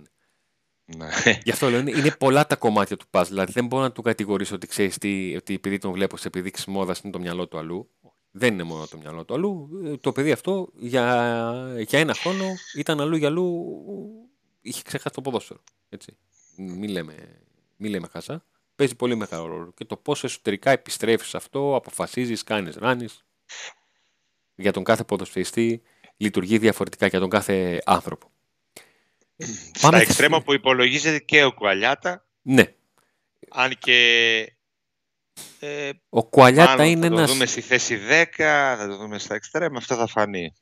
Ναι. 0.97 1.09
Γι' 1.43 1.51
αυτό 1.51 1.69
λέω 1.69 1.79
είναι 1.79 2.15
πολλά 2.19 2.47
τα 2.47 2.55
κομμάτια 2.55 2.97
του 2.97 3.05
παζ. 3.09 3.27
Δηλαδή 3.27 3.51
δεν 3.51 3.65
μπορώ 3.65 3.83
να 3.83 3.91
του 3.91 4.01
κατηγορήσω 4.01 4.55
ότι 4.55 4.67
ξέρεις 4.67 4.97
τι, 4.97 5.35
ότι 5.35 5.53
επειδή 5.53 5.77
τον 5.77 5.91
βλέπω 5.91 6.17
σε 6.17 6.27
επιδείξεις 6.27 6.65
μόδας 6.65 6.99
είναι 6.99 7.11
το 7.11 7.19
μυαλό 7.19 7.47
του 7.47 7.57
αλλού. 7.57 7.89
Δεν 8.31 8.53
είναι 8.53 8.63
μόνο 8.63 8.87
το 8.87 8.97
μυαλό 8.97 9.25
του 9.25 9.33
αλλού. 9.33 9.69
Το 10.01 10.11
παιδί 10.11 10.31
αυτό 10.31 10.69
για, 10.75 11.75
για 11.87 11.99
ένα 11.99 12.13
χρόνο 12.13 12.45
ήταν 12.75 13.01
αλλού 13.01 13.15
για 13.15 13.27
αλλού. 13.27 13.75
Είχε 14.61 14.81
ξεχάσει 14.81 15.15
το 15.15 15.21
ποδόσφαιρο. 15.21 15.63
Έτσι. 15.89 16.17
Μην 16.55 16.89
λέμε, 16.89 17.41
μη 17.77 17.89
λέμε 17.89 18.07
χασά. 18.11 18.45
Παίζει 18.75 18.95
πολύ 18.95 19.15
μεγάλο 19.15 19.45
ρόλο. 19.45 19.73
Και 19.75 19.85
το 19.85 19.97
πόσο 19.97 20.27
εσωτερικά 20.27 20.71
επιστρέφεις 20.71 21.35
αυτό, 21.35 21.75
αποφασίζεις, 21.75 22.43
κάνεις, 22.43 22.75
ράνεις. 22.75 23.25
Για 24.55 24.71
τον 24.71 24.83
κάθε 24.83 25.03
ποδοσφαιριστή 25.03 25.81
λειτουργεί 26.17 26.57
διαφορετικά 26.57 27.07
για 27.07 27.19
τον 27.19 27.29
κάθε 27.29 27.81
άνθρωπο. 27.85 28.31
Στα 29.73 29.97
εξτρέμα 29.97 30.41
που 30.41 30.53
υπολογίζεται 30.53 31.19
και 31.19 31.43
ο 31.43 31.53
Κουαλιάτα. 31.53 32.25
Ναι. 32.41 32.73
Αν 33.49 33.77
και 33.77 34.58
ε, 35.59 35.89
ο 36.09 36.23
Κουαλιάτα 36.23 36.85
είναι 36.85 37.05
ένα. 37.05 37.15
Θα 37.15 37.25
το 37.25 37.31
δούμε 37.31 37.45
στη 37.45 37.61
θέση 37.61 37.99
10, 38.09 38.25
θα 38.77 38.87
το 38.87 38.97
δούμε 38.97 39.19
στα 39.19 39.35
εξτρέμ, 39.35 39.77
αυτό 39.77 39.95
θα 39.95 40.07
φανεί. 40.07 40.53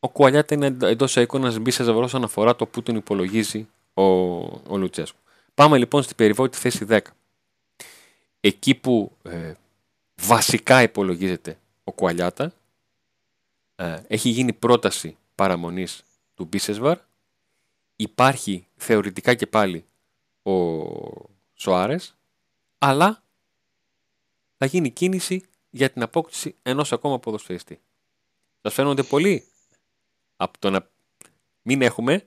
Ο 0.00 0.08
Κουαλιάτα 0.08 0.54
είναι 0.54 0.66
εντός 0.66 1.16
εικόνα 1.16 1.60
μπει 1.60 1.70
σε 1.70 1.82
ζευγαρό 1.82 2.04
όσον 2.04 2.24
αφορά 2.24 2.56
το 2.56 2.66
που 2.66 2.82
τον 2.82 2.96
υπολογίζει 2.96 3.68
ο, 3.94 4.02
ο 4.02 4.76
Λουτσέσκου. 4.76 5.18
Πάμε 5.54 5.78
λοιπόν 5.78 6.02
στην 6.02 6.16
περιβόητη 6.16 6.58
θέση 6.58 6.86
10. 6.88 6.98
Εκεί 8.40 8.74
που 8.74 9.16
ε, 9.22 9.52
βασικά 10.14 10.82
υπολογίζεται 10.82 11.58
ο 11.84 11.92
Κουαλιάτα, 11.92 12.52
ε, 13.74 14.00
έχει 14.06 14.28
γίνει 14.28 14.52
πρόταση 14.52 15.16
παραμονής 15.34 16.02
του 16.34 16.44
Μπίσεσβαρ. 16.44 16.98
Υπάρχει 17.96 18.66
θεωρητικά 18.76 19.34
και 19.34 19.46
πάλι 19.46 19.84
ο 20.42 20.52
Σοάρες, 21.54 22.16
αλλά 22.78 23.21
θα 24.62 24.68
γίνει 24.68 24.90
κίνηση 24.90 25.42
για 25.70 25.90
την 25.90 26.02
απόκτηση 26.02 26.56
ενός 26.62 26.92
ακόμα 26.92 27.18
ποδοσφαιριστή. 27.18 27.80
Σας 28.62 28.74
φαίνονται 28.74 29.02
πολύ 29.02 29.44
από 30.36 30.58
το 30.58 30.70
να 30.70 30.90
μην 31.62 31.82
έχουμε, 31.82 32.26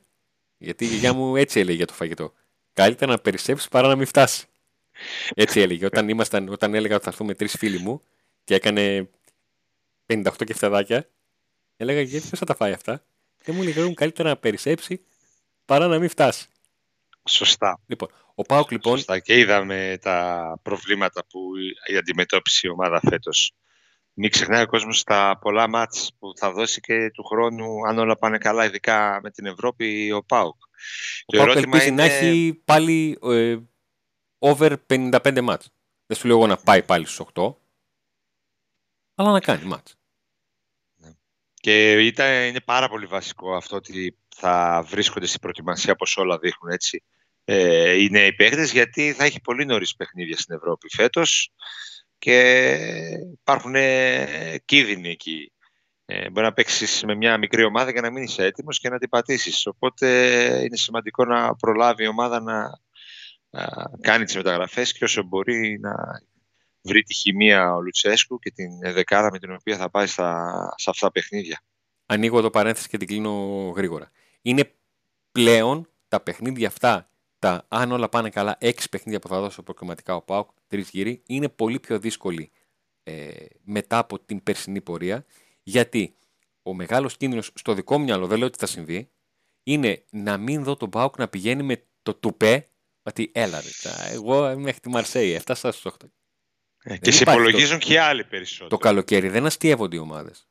γιατί 0.58 0.86
η 0.86 0.88
γιαγιά 0.88 1.14
μου 1.14 1.36
έτσι 1.36 1.60
έλεγε 1.60 1.78
για 1.78 1.86
το 1.86 1.94
φαγητό. 1.94 2.34
Καλύτερα 2.74 3.12
να 3.12 3.18
περισσέψεις 3.18 3.68
παρά 3.70 3.88
να 3.88 3.96
μην 3.96 4.06
φτάσεις. 4.06 4.46
Έτσι 5.36 5.60
έλεγε. 5.60 5.86
Όταν, 5.86 6.10
ήμασταν, 6.10 6.50
όταν 6.50 6.74
έλεγα 6.74 6.96
ότι 6.96 7.04
θα 7.04 7.10
έρθουμε 7.10 7.34
τρεις 7.34 7.56
φίλοι 7.58 7.80
μου 7.80 8.02
και 8.44 8.56
έκανε 8.56 9.10
58 10.06 10.32
κεφταδάκια, 10.46 11.10
έλεγα 11.78 12.02
γιατί 12.02 12.28
ποιο 12.28 12.38
θα 12.38 12.46
τα 12.46 12.56
φάει 12.56 12.72
αυτά; 12.72 13.04
Και 13.44 13.52
μου 13.52 13.62
έλεγε 13.62 13.94
καλύτερα 13.94 14.30
να 14.30 14.38
περισσέψει 14.38 15.06
παρά 15.66 15.88
να 15.88 16.00
μην 16.00 16.10
φτάσεις. 16.10 16.48
Σωστά. 17.30 17.80
Λοιπόν, 17.86 18.10
Ο 18.36 18.42
Πάοκ 18.42 18.72
λοιπόν. 18.72 18.98
Σωστά, 18.98 19.20
και 19.20 19.40
είδαμε 19.40 19.98
τα 20.02 20.60
προβλήματα 20.62 21.26
που 21.26 21.40
η 21.92 21.98
αντιμετώπισε 21.98 22.68
η 22.68 22.70
ομάδα 22.70 23.00
φέτος. 23.10 23.54
Μην 24.14 24.30
ξεχνάει 24.30 24.64
ο 24.64 24.68
κόσμος 24.68 25.04
τα 25.04 25.38
πολλά 25.42 25.68
μάτς 25.68 26.12
που 26.20 26.32
θα 26.38 26.52
δώσει 26.52 26.82
και 26.82 27.10
του 27.14 27.24
χρόνου, 27.24 27.88
αν 27.88 27.98
όλα 27.98 28.18
πάνε 28.18 28.38
καλά, 28.38 28.66
ειδικά 28.66 29.20
με 29.24 29.32
την 29.32 29.46
Ευρώπη, 29.46 30.12
ο 30.12 30.24
Πάοκ. 30.24 30.56
Ο 31.26 31.38
Πάοκ 31.38 31.56
ελπίζει 31.56 31.88
είναι... 31.88 31.96
να 31.96 32.04
έχει 32.04 32.62
πάλι 32.66 33.18
ε, 33.24 33.58
over 34.38 34.76
55 34.90 35.42
μάτς. 35.42 35.70
Δεν 36.06 36.18
σου 36.18 36.28
λέω 36.28 36.38
εγώ 36.38 36.48
να 36.48 36.58
πάει 36.58 36.84
πάλι 36.84 37.06
στους 37.06 37.28
8, 37.34 37.54
αλλά 39.16 39.32
να 39.32 39.40
κάνει 39.40 39.66
μάτς. 39.66 39.96
Ναι. 40.96 41.12
Και 41.54 42.06
ήταν, 42.06 42.48
είναι 42.48 42.62
πάρα 42.62 42.90
πολύ 42.90 43.06
βασικό 43.06 43.56
αυτό 43.56 43.76
ότι 43.76 44.18
θα 44.36 44.84
βρίσκονται 44.88 45.26
στην 45.26 45.40
προετοιμασία 45.40 45.94
όπως 45.94 46.18
όλα 46.18 46.38
δείχνουν 46.38 46.72
έτσι. 46.72 47.04
Ε, 47.46 47.92
οι 47.92 48.10
νέοι 48.10 48.34
παίκτες 48.34 48.72
γιατί 48.72 49.14
θα 49.14 49.26
έχει 49.26 49.42
πολύ 49.42 49.66
νωρίς 49.66 49.96
παιχνίδια 49.96 50.38
στην 50.38 50.56
Ευρώπη 50.56 50.88
φέτος 50.90 51.52
και 52.18 52.68
υπάρχουν 53.32 53.76
ε, 53.76 54.58
κίνδυνοι 54.66 55.10
εκεί. 55.10 55.52
Ε, 56.06 56.30
μπορεί 56.30 56.46
να 56.46 56.54
παίξεις 56.54 57.04
με 57.04 57.16
μια 57.16 57.38
μικρή 57.38 57.64
ομάδα 57.64 57.92
και 57.92 58.02
να 58.02 58.12
μην 58.12 58.24
είσαι 58.24 58.46
έτοιμος 58.46 58.80
και 58.80 58.90
να 58.90 58.98
την 58.98 59.10
πατήσεις. 59.10 59.66
Οπότε 59.66 60.08
είναι 60.64 60.78
σημαντικό 60.78 61.26
να 61.26 61.56
προλάβει 61.56 62.04
η 62.04 62.08
ομάδα 62.08 62.42
να, 62.42 62.80
να 63.50 63.68
κάνει 64.02 64.26
τις 64.26 64.36
μεταγραφές 64.36 64.94
και 64.94 65.04
όσο 65.04 65.24
μπορεί 65.24 65.80
να 65.80 65.94
βρει 66.82 67.04
τη 67.04 67.14
χημεία 67.14 67.76
ο 67.76 67.82
Λουτσέσκου 67.82 68.40
και 68.40 68.52
την 68.52 68.94
δεκάδα 68.94 69.32
με 69.32 69.40
την 69.40 69.54
οποία 69.54 69.78
θα 69.78 69.90
πάει 69.90 70.08
στα, 70.08 70.74
σε 70.78 70.90
αυτά 70.90 71.06
τα 71.06 71.12
παιχνίδια. 71.12 71.62
Ανοίγω 72.06 72.38
εδώ 72.38 72.50
παρένθεση 72.50 72.88
και 72.88 72.98
την 72.98 73.08
κλείνω 73.08 73.74
γρήγορα. 73.76 74.12
Είναι 74.42 74.72
πλέον 75.32 75.90
τα 76.08 76.22
παιχνίδια 76.22 76.68
αυτά, 76.68 77.10
τα 77.46 77.66
αν 77.68 77.92
όλα 77.92 78.10
πάνε 78.10 78.30
καλά, 78.30 78.58
έξι 78.60 78.90
παιχνίδια 78.90 79.20
που 79.20 79.28
θα 79.28 79.40
δώσω 79.40 79.64
προκριματικά 79.64 80.16
ο 80.16 80.22
Πάουκ, 80.22 80.50
τρεις 80.68 80.90
γύρι, 80.90 81.22
είναι 81.26 81.50
πολύ 81.50 81.80
πιο 81.80 82.00
δύσκολοι 82.00 82.52
ε, 83.04 83.32
μετά 83.64 83.98
από 83.98 84.20
την 84.20 84.44
περσινή 84.44 84.82
πορεία. 84.82 85.26
Γιατί 85.64 86.16
ο 86.64 86.74
μεγάλος 86.74 87.18
κίνδυνος 87.18 87.52
στο 87.54 87.74
δικό 87.74 87.98
μου 87.98 88.04
μυαλό, 88.04 88.28
δεν 88.28 88.38
λέω 88.38 88.48
ότι 88.48 88.58
θα 88.58 88.66
συμβεί, 88.66 89.10
είναι 89.64 90.04
να 90.10 90.38
μην 90.38 90.64
δω 90.64 90.76
τον 90.76 90.90
Πάουκ 90.90 91.18
να 91.18 91.28
πηγαίνει 91.28 91.64
με 91.64 91.84
το 92.02 92.14
τουπέ 92.14 92.70
ότι 93.04 93.32
έλα 93.34 93.62
ρε, 93.62 93.70
εγώ 94.14 94.60
μέχρι 94.60 94.80
τη 94.80 94.90
Μαρσέη, 94.90 95.32
έφτασα 95.32 95.72
στους 95.72 95.94
8. 96.04 96.08
Ε, 96.84 96.98
και 96.98 97.12
σε 97.12 97.24
υπολογίζουν 97.24 97.80
το... 97.80 97.86
και 97.86 98.00
άλλοι 98.00 98.24
περισσότερο. 98.24 98.70
Το 98.70 98.78
καλοκαίρι 98.78 99.30
δεν 99.30 99.46
αστείευονται 99.46 99.96
οι 99.96 100.00
ομάδες. 100.00 100.48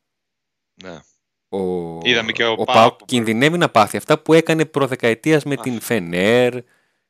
Ναι. 0.83 1.01
Ο, 1.49 1.99
Είδαμε 2.03 2.33
και 2.33 2.45
ο, 2.45 2.53
ο 2.53 2.65
Πάουκ 2.65 3.05
κινδυνεύει 3.05 3.59
να 3.59 3.69
πάθει 3.69 3.97
αυτά 3.97 4.19
που 4.19 4.33
έκανε 4.33 4.65
προδεκαετίας 4.65 5.45
με 5.45 5.57
την 5.57 5.81
Φενέρ 5.81 6.63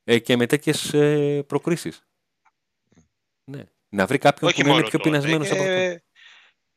ε, 0.04 0.18
και 0.18 0.36
με 0.36 0.46
τέτοιες 0.46 0.94
ε, 0.94 1.42
προκρίσεις. 1.46 2.06
Ναι. 3.44 3.64
Να 3.88 4.06
βρει 4.06 4.18
κάποιον 4.18 4.50
Όχι 4.50 4.62
που 4.62 4.68
είναι 4.68 4.82
πιο 4.82 4.98
πεινασμένος 4.98 5.50
από 5.50 5.62
αυτό. 5.62 5.98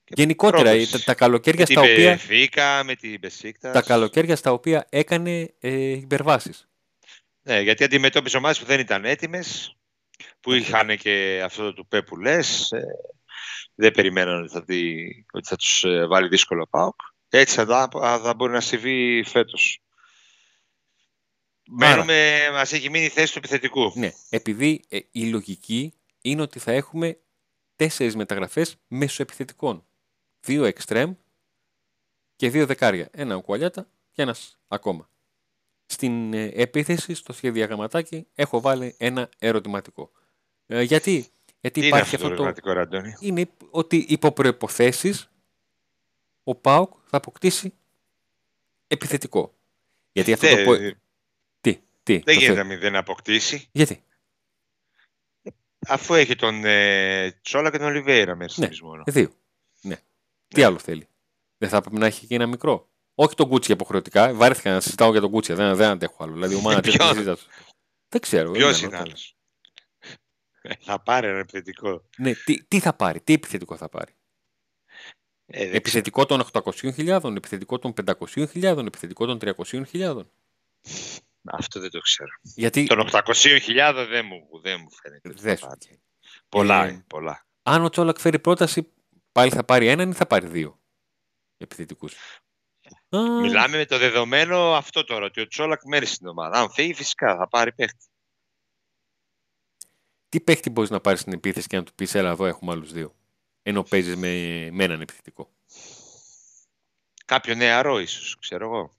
Γενικότερα, 0.09 0.71
τα, 0.91 0.99
τα, 1.05 1.13
καλοκαίρια 1.13 1.65
στα 1.65 1.81
οποία. 1.81 2.19
με 2.83 2.95
την 2.95 3.19
Τα 3.59 3.81
καλοκαίρια 3.81 4.35
στα 4.35 4.51
οποία 4.51 4.87
έκανε 4.89 5.53
ε, 5.59 5.91
υπερβάσεις. 5.91 6.69
Ναι, 7.41 7.59
γιατί 7.59 7.83
αντιμετώπιζε 7.83 8.37
ομάδες 8.37 8.59
που 8.59 8.65
δεν 8.65 8.79
ήταν 8.79 9.05
έτοιμες, 9.05 9.77
που 10.39 10.53
είχαν 10.53 10.97
και 10.97 11.41
αυτό 11.43 11.63
το 11.63 11.73
τουπέ 11.73 12.01
που 12.01 12.17
λες. 12.17 12.71
Ε, 12.71 12.83
δεν 13.75 13.91
περιμέναν 13.91 14.41
ότι 14.41 14.51
θα, 14.51 14.61
δει, 14.61 15.25
ότι 15.31 15.47
θα 15.47 15.55
τους 15.55 15.83
ε, 15.83 16.07
βάλει 16.07 16.27
δύσκολο 16.27 16.67
ΠΑΟΚ. 16.69 17.01
Έτσι 17.29 17.55
θα, 17.55 17.89
θα 18.23 18.33
μπορεί 18.35 18.51
να 18.51 18.61
συμβεί 18.61 19.23
φέτος. 19.25 19.81
Μένουμε, 21.67 22.49
μας 22.51 22.71
έχει 22.71 22.89
μείνει 22.89 23.05
η 23.05 23.09
θέση 23.09 23.31
του 23.31 23.37
επιθετικού. 23.37 23.91
Ναι, 23.95 24.11
επειδή 24.29 24.81
ε, 24.89 24.99
η 25.11 25.25
λογική 25.25 25.93
είναι 26.21 26.41
ότι 26.41 26.59
θα 26.59 26.71
έχουμε 26.71 27.17
τέσσερις 27.75 28.15
μεταγραφές 28.15 28.77
μεσοεπιθετικών. 28.87 29.85
Δύο 30.39 30.63
εξτρέμ 30.65 31.13
και 32.35 32.49
δύο 32.49 32.65
δεκάρια. 32.65 33.09
Ένα 33.11 33.35
ο 33.35 33.41
Κουαλιάτα 33.41 33.89
και 34.11 34.21
ένας 34.21 34.59
ακόμα. 34.67 35.09
Στην 35.85 36.33
ε, 36.33 36.51
επίθεση, 36.53 37.13
στο 37.13 37.33
σχεδιαγραμματάκι, 37.33 38.27
έχω 38.35 38.61
βάλει 38.61 38.95
ένα 38.97 39.29
ερωτηματικό. 39.39 40.11
Ε, 40.65 40.81
γιατί, 40.81 41.27
γιατί 41.59 41.81
Τι 41.81 41.87
υπάρχει 41.87 42.15
είναι 42.15 42.27
αυτό, 42.27 42.43
αυτό 42.43 42.61
το 42.61 42.69
ερωτηματικό, 42.69 43.17
Είναι 43.25 43.49
ότι 43.69 44.05
υπό 44.09 44.31
προϋποθέσεις 44.31 45.29
ο 46.43 46.55
ΠΑΟΚ 46.55 46.93
θα 47.05 47.17
αποκτήσει 47.17 47.73
επιθετικό. 48.87 49.53
Γιατί 50.11 50.33
αυτό 50.33 50.47
δεν, 50.47 50.65
το... 50.65 50.97
Τι, 52.07 52.17
τι. 52.17 52.23
Δεν 52.23 52.37
γίνεται 52.37 52.61
να 52.61 52.63
μην 52.63 52.79
δεν 52.79 52.95
αποκτήσει. 52.95 53.67
Γιατί; 53.71 54.03
Αφού 55.87 56.13
έχει 56.13 56.35
τον 56.35 56.65
ε, 56.65 57.31
Τσόλα 57.41 57.71
και 57.71 57.77
τον 57.77 57.87
Ολιβέηρα 57.87 58.35
μέσα 58.35 58.61
ναι, 58.61 58.69
μόνο. 58.81 59.03
Δύο. 59.05 59.31
Ναι. 59.81 59.89
ναι. 59.89 60.01
Τι 60.47 60.63
άλλο 60.63 60.79
θέλει; 60.79 61.07
Δεν 61.57 61.69
θα 61.69 61.81
πρέπει 61.81 61.97
να 61.97 62.05
έχει 62.05 62.27
και 62.27 62.35
ένα 62.35 62.47
μικρό. 62.47 62.89
Όχι 63.15 63.35
τον 63.35 63.47
Κούτσια 63.47 63.75
υποχρεωτικά. 63.75 64.33
Βάρεθηκα 64.33 64.71
να 64.71 64.79
συζητάω 64.79 65.11
για 65.11 65.21
τον 65.21 65.31
Κούτσια. 65.31 65.55
Δεν, 65.55 65.75
δεν 65.75 65.89
αντέχω 65.89 66.23
άλλο. 66.23 66.33
Δηλαδή, 66.33 66.55
ομάδα 66.55 66.81
Δεν 68.09 68.21
ξέρω. 68.21 68.51
Ποιος 68.51 68.81
είναι 68.81 68.97
άλλο. 68.97 69.15
θα 70.79 70.99
πάρει 71.01 71.27
ένα 71.27 71.39
επιθετικό. 71.39 72.03
Ναι, 72.17 72.33
τι, 72.33 72.63
τι 72.63 72.79
θα 72.79 72.93
πάρει, 72.93 73.21
τι 73.21 73.33
επιθετικό 73.33 73.77
θα 73.77 73.89
πάρει; 73.89 74.13
Ε, 75.45 75.75
επιθετικό 75.75 76.25
των 76.25 76.43
800.000, 76.51 77.35
επιθετικό 77.35 77.79
των 77.79 77.93
500.000, 78.05 78.85
επιθετικό 78.85 79.25
των 79.25 79.39
300.000. 79.41 80.21
Αυτό 81.51 81.79
δεν 81.79 81.89
το 81.89 81.99
ξέρω. 81.99 82.29
Γιατί... 82.41 82.85
Των 82.85 83.09
800.000 83.11 84.05
δεν 84.09 84.25
μου, 84.25 84.59
δεν 84.61 84.79
μου 84.81 84.91
φαίνεται. 84.91 85.29
Δεν 85.33 85.57
σου 85.57 85.67
Πολλά, 86.49 86.85
ε, 86.85 87.03
πολλά. 87.07 87.45
Αν 87.63 87.83
ο 87.83 87.89
Τσόλακ 87.89 88.19
φέρει 88.19 88.39
πρόταση, 88.39 88.93
πάλι 89.31 89.51
θα 89.51 89.63
πάρει 89.63 89.87
έναν 89.87 90.09
ή 90.09 90.13
θα 90.13 90.27
πάρει 90.27 90.47
δύο 90.47 90.79
επιθετικούς; 91.57 92.15
Μιλάμε 93.41 93.77
με 93.77 93.85
το 93.85 93.97
δεδομένο 93.97 94.75
αυτό 94.75 95.03
τώρα, 95.03 95.25
ότι 95.25 95.41
ο 95.41 95.47
Τσόλακ 95.47 95.83
μέρει 95.83 96.05
στην 96.05 96.27
ομάδα. 96.27 96.59
Αν 96.59 96.71
φύγει, 96.71 96.93
φυσικά 96.93 97.35
θα 97.35 97.47
πάρει 97.47 97.73
παίχτη. 97.73 98.05
Τι 100.29 100.41
παίχτη 100.41 100.69
μπορείς 100.69 100.89
να 100.89 100.99
πάρεις 100.99 101.19
στην 101.19 101.33
επίθεση 101.33 101.67
και 101.67 101.77
να 101.77 101.83
του 101.83 101.93
πεις: 101.95 102.15
Έλα, 102.15 102.29
εδώ 102.29 102.45
έχουμε 102.45 102.71
άλλους 102.71 102.91
δύο. 102.91 103.15
Ενώ 103.61 103.83
παίζεις 103.83 104.15
με, 104.15 104.27
με 104.71 104.83
έναν 104.83 105.01
επιθετικό; 105.01 105.51
Κάποιο 107.25 107.55
νεαρό, 107.55 107.99
ίσως, 107.99 108.37
ξέρω 108.39 108.65
εγώ. 108.65 108.96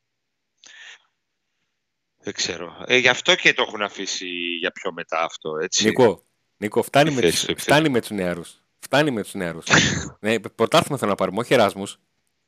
Δεν 2.19 2.33
ξέρω. 2.35 2.85
Ε, 2.87 2.97
γι' 2.97 3.09
αυτό 3.09 3.35
και 3.35 3.53
το 3.53 3.63
έχουν 3.63 3.83
αφήσει 3.83 4.29
για 4.61 4.71
πιο 4.71 4.93
μετά 4.93 5.23
αυτό, 5.23 5.57
έτσι. 5.57 5.85
Νικό, 5.85 6.25
Νικό 6.57 6.83
φτάνει, 6.83 7.11
με, 7.11 7.21
τους, 7.21 7.47
φτάνει 7.57 7.89
με 7.89 8.01
τους 8.01 8.11
νεαρούς. 8.11 8.63
Φτάνει 8.79 9.11
με 9.11 9.23
τους 9.23 9.35
νεαρούς. 9.35 9.65
ναι, 10.21 10.41
πρωτάθλημα 10.41 10.99
θέλω 10.99 11.11
να 11.11 11.17
πάρουμε, 11.17 11.41
όχι 11.41 11.55
Εράσμους. 11.55 11.99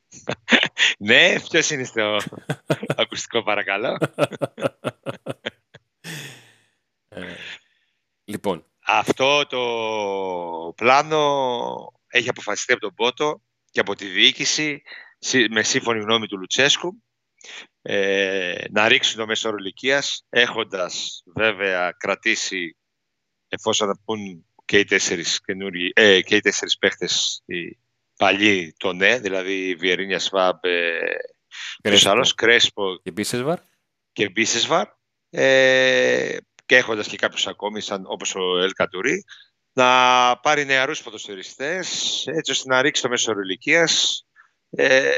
ναι, 0.98 1.40
ποιος 1.40 1.70
είναι 1.70 1.84
στο 1.84 2.16
ακουστικό 3.02 3.42
παρακαλώ. 3.42 3.98
Ε, 7.08 7.34
λοιπόν. 8.24 8.64
Αυτό 8.86 9.46
το 9.46 9.62
πλάνο 10.76 11.92
έχει 12.06 12.28
αποφασιστεί 12.28 12.72
από 12.72 12.80
τον 12.80 12.94
Πότο 12.94 13.42
και 13.70 13.80
από 13.80 13.94
τη 13.94 14.06
διοίκηση 14.06 14.82
με 15.50 15.62
σύμφωνη 15.62 16.00
γνώμη 16.00 16.26
του 16.26 16.38
Λουτσέσκου 16.38 17.02
ε, 17.82 18.64
να 18.70 18.88
ρίξουν 18.88 19.18
το 19.18 19.26
μέσο 19.26 19.54
ηλικίας 19.58 20.24
έχοντας 20.28 21.22
βέβαια 21.34 21.94
κρατήσει 21.98 22.76
εφόσον 23.48 23.88
θα 23.88 24.00
πούν 24.04 24.44
και 24.64 24.78
οι 24.78 24.84
τέσσερις, 24.84 25.40
ε, 25.92 26.20
και 26.20 26.36
οι 26.36 26.40
τέσσερις 26.40 26.78
παίχτες 26.78 27.42
οι 27.46 27.78
παλιοί 28.16 28.74
το 28.76 28.92
ναι, 28.92 29.18
δηλαδή 29.18 29.74
Βιερίνια 29.74 30.18
Σβάμπ, 30.18 30.64
ε, 30.64 32.08
άλλος, 32.08 32.34
Κρέσπο 32.34 33.00
και 33.02 33.10
Μπίσεσβαρ. 33.10 33.58
Και 34.12 34.28
Μπίσεσβαρ. 34.28 34.86
Ε, 35.30 36.36
και 36.66 36.76
έχοντας 36.76 37.06
και 37.06 37.16
κάποιους 37.16 37.46
ακόμη, 37.46 37.80
σαν, 37.80 38.02
όπως 38.06 38.34
ο 38.34 38.58
Ελ 38.58 38.72
Κατουρί, 38.72 39.24
να 39.72 39.86
πάρει 40.42 40.64
νεαρούς 40.64 41.02
ποδοσφαιριστές, 41.02 41.86
έτσι 42.26 42.50
ώστε 42.50 42.68
να 42.68 42.82
ρίξει 42.82 43.02
το 43.02 43.08
μέσο 43.08 43.32
ηλικίας, 43.32 44.24
ε, 44.70 45.10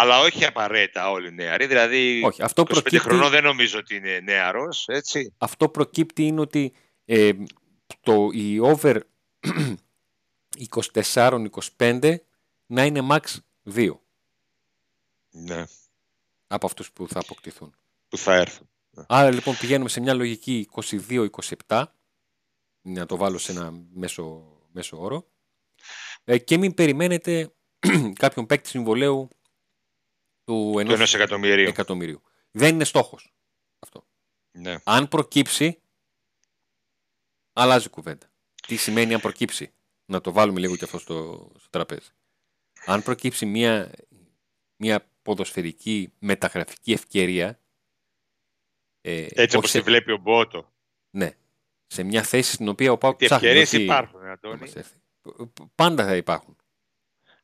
αλλά 0.00 0.20
όχι 0.20 0.44
απαραίτητα 0.44 1.10
όλοι 1.10 1.32
νεαροί. 1.32 1.66
Δηλαδή, 1.66 2.22
όχι, 2.24 2.42
αυτό 2.42 2.62
25 2.62 2.66
προκύπτει... 2.68 2.98
χρονών 2.98 3.30
δεν 3.30 3.42
νομίζω 3.42 3.78
ότι 3.78 3.96
είναι 3.96 4.20
νεαρός, 4.20 4.84
έτσι. 4.88 5.34
Αυτό 5.38 5.68
προκύπτει 5.68 6.26
είναι 6.26 6.40
ότι 6.40 6.72
ε, 7.04 7.32
το, 8.00 8.28
η 8.32 8.58
over 8.58 8.96
24-25 11.76 12.16
να 12.66 12.84
είναι 12.84 13.06
max 13.10 13.20
2. 13.74 13.90
Ναι. 15.30 15.64
Από 16.46 16.66
αυτούς 16.66 16.92
που 16.92 17.08
θα 17.08 17.18
αποκτηθούν. 17.18 17.74
Που 18.08 18.16
θα 18.16 18.34
έρθουν. 18.34 18.68
Άρα 19.06 19.30
λοιπόν 19.30 19.56
πηγαίνουμε 19.56 19.88
σε 19.88 20.00
μια 20.00 20.14
λογική 20.14 20.68
22-27, 21.66 21.84
να 22.80 23.06
το 23.06 23.16
βάλω 23.16 23.38
σε 23.38 23.52
ένα 23.52 23.72
μέσο, 23.92 24.52
μέσο 24.72 25.00
όρο, 25.00 25.26
ε, 26.24 26.38
και 26.38 26.58
μην 26.58 26.74
περιμένετε 26.74 27.52
κάποιον 28.22 28.46
παίκτη 28.46 28.68
συμβολέου 28.68 29.28
του 30.48 30.78
ενός, 30.78 30.94
ενός 30.94 31.14
εκατομμυρίου. 31.14 31.68
εκατομμυρίου. 31.68 32.22
Δεν 32.50 32.74
είναι 32.74 32.84
στόχος 32.84 33.34
αυτό. 33.78 34.06
Ναι. 34.50 34.76
Αν 34.84 35.08
προκύψει, 35.08 35.80
αλλάζει 37.52 37.88
κουβέντα. 37.88 38.26
Τι 38.66 38.76
σημαίνει 38.76 39.14
αν 39.14 39.20
προκύψει; 39.20 39.72
Να 40.04 40.20
το 40.20 40.32
βάλουμε 40.32 40.60
λίγο 40.60 40.76
και 40.76 40.84
αυτό 40.84 40.98
στο, 40.98 41.50
στο 41.58 41.68
τραπέζι. 41.70 42.10
Αν 42.84 43.02
προκύψει 43.02 43.46
μια, 43.46 43.90
μια 44.76 45.10
ποδοσφαιρική 45.22 46.12
μεταγραφική 46.18 46.92
ευκαιρία. 46.92 47.60
Ε, 49.00 49.26
Έτσι 49.30 49.56
όπως 49.56 49.70
τη 49.70 49.80
βλέπει 49.80 50.12
ο 50.12 50.18
Μπότο. 50.18 50.72
Ναι. 51.10 51.36
Σε 51.86 52.02
μια 52.02 52.22
θέση 52.22 52.52
στην 52.52 52.68
οποία 52.68 52.92
ο 52.92 52.98
Πάουκ 52.98 53.24
ψάχνει. 53.24 53.48
Οι 53.48 53.58
ευκαιρίε 53.58 53.84
υπάρχουν, 53.84 54.26
Αντώνη. 54.26 54.72
Πάντα 55.74 56.04
θα 56.04 56.16
υπάρχουν. 56.16 56.56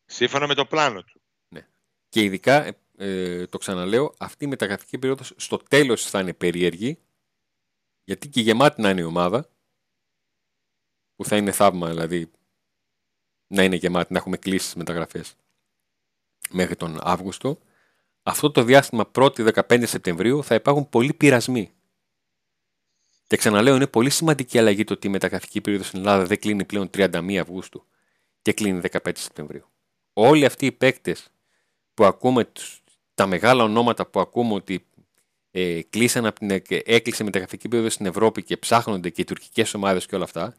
Σύμφωνα 0.04 0.46
με 0.46 0.54
το 0.54 0.66
πλάνο 0.66 1.02
του. 1.02 1.20
Ναι. 1.48 1.68
Και 2.08 2.22
ειδικά, 2.22 2.83
ε, 2.96 3.40
ε 3.40 3.46
το 3.46 3.58
ξαναλέω, 3.58 4.14
αυτή 4.18 4.44
η 4.44 4.48
μεταγραφική 4.48 4.98
περίοδος 4.98 5.32
στο 5.36 5.56
τέλος 5.56 6.04
θα 6.04 6.20
είναι 6.20 6.32
περίεργη, 6.32 6.98
γιατί 8.04 8.28
και 8.28 8.40
γεμάτη 8.40 8.80
να 8.80 8.90
είναι 8.90 9.00
η 9.00 9.04
ομάδα, 9.04 9.48
που 11.16 11.24
θα 11.24 11.36
είναι 11.36 11.52
θαύμα 11.52 11.88
δηλαδή 11.88 12.30
να 13.46 13.62
είναι 13.62 13.76
γεμάτη, 13.76 14.12
να 14.12 14.18
έχουμε 14.18 14.36
κλείσει 14.36 14.64
τις 14.64 14.74
μεταγραφές 14.74 15.36
μέχρι 16.50 16.76
τον 16.76 16.98
Αύγουστο. 17.02 17.58
Αυτό 18.22 18.50
το 18.50 18.62
διάστημα 18.62 19.10
1η 19.14 19.52
15 19.68 19.82
Σεπτεμβρίου 19.86 20.44
θα 20.44 20.54
υπάρχουν 20.54 20.88
πολλοί 20.88 21.14
πειρασμοί. 21.14 21.72
Και 23.26 23.36
ξαναλέω, 23.36 23.74
είναι 23.74 23.86
πολύ 23.86 24.10
σημαντική 24.10 24.58
αλλαγή 24.58 24.84
το 24.84 24.92
ότι 24.92 25.06
η 25.06 25.10
μεταγραφική 25.10 25.60
περίοδος 25.60 25.88
στην 25.88 25.98
Ελλάδα 25.98 26.24
δεν 26.24 26.40
κλείνει 26.40 26.64
πλέον 26.64 26.90
31 26.94 27.34
Αυγούστου 27.34 27.86
και 28.42 28.52
κλείνει 28.52 28.80
15 28.90 29.10
Σεπτεμβρίου. 29.14 29.68
Όλοι 30.12 30.44
αυτοί 30.44 30.66
οι 30.66 30.72
παίκτες 30.72 31.30
που 31.94 32.04
ακούμε, 32.04 32.52
τα 33.14 33.26
μεγάλα 33.26 33.64
ονόματα 33.64 34.06
που 34.06 34.20
ακούμε 34.20 34.54
ότι 34.54 34.86
ε, 35.50 35.80
κλείσαν 35.90 36.26
από 36.26 36.38
την, 36.38 36.50
ε, 36.50 36.62
έκλεισε 36.84 37.24
μεταγραφική 37.24 37.68
περίοδος 37.68 37.92
στην 37.92 38.06
Ευρώπη 38.06 38.42
και 38.42 38.56
ψάχνονται 38.56 39.10
και 39.10 39.20
οι 39.20 39.24
τουρκικές 39.24 39.74
ομάδες 39.74 40.06
και 40.06 40.14
όλα 40.14 40.24
αυτά. 40.24 40.56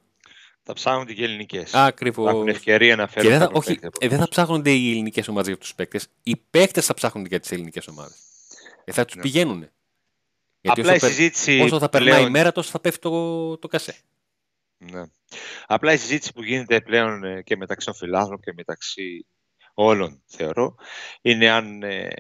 Θα 0.63 0.73
ψάχνονται 0.73 1.13
και 1.13 1.21
οι 1.21 1.23
ελληνικές. 1.23 1.73
Ακριβώς. 1.73 2.25
Θα 2.25 2.31
έχουν 2.31 2.47
ευκαιρία 2.47 2.95
να 2.95 3.07
φέρουν. 3.07 3.29
δεν 3.29 3.39
θα, 3.39 3.49
όχι, 3.53 3.79
ε, 3.99 4.07
δεν 4.07 4.19
θα 4.19 4.27
ψάχνονται 4.27 4.71
οι 4.71 4.91
ελληνικές 4.91 5.27
ομάδες 5.27 5.47
για 5.47 5.57
τους 5.57 5.75
παίκτες. 5.75 6.07
Οι 6.23 6.35
παίκτες 6.35 6.85
θα 6.85 6.93
ψάχνονται 6.93 7.27
για 7.27 7.39
τις 7.39 7.51
ελληνικές 7.51 7.87
ομάδες. 7.87 8.17
Ε, 8.83 8.91
θα 8.91 9.05
τους 9.05 9.15
ναι. 9.15 9.21
πηγαίνουν. 9.21 9.69
Γιατί 10.61 10.81
Απλά 10.81 10.93
όσο, 10.93 11.05
η 11.05 11.09
συζήτηση 11.09 11.59
όσο 11.59 11.79
θα 11.79 11.89
περνάει 11.89 12.25
η 12.25 12.29
μέρα, 12.29 12.51
τόσο 12.51 12.69
θα 12.69 12.79
πέφτει 12.79 12.99
το, 12.99 13.57
το 13.57 13.67
κασέ. 13.67 13.95
Ναι. 14.77 15.03
Απλά 15.65 15.93
η 15.93 15.97
συζήτηση 15.97 16.33
που 16.33 16.43
γίνεται 16.43 16.81
πλέον 16.81 17.23
ε, 17.23 17.41
και 17.41 17.57
μεταξύ 17.57 17.85
των 17.85 17.95
φιλάθλων 17.95 18.39
και 18.39 18.53
μεταξύ 18.55 19.25
όλων, 19.75 20.23
θεωρώ, 20.25 20.75
είναι 21.21 21.49
αν 21.49 21.83
ε, 21.83 22.13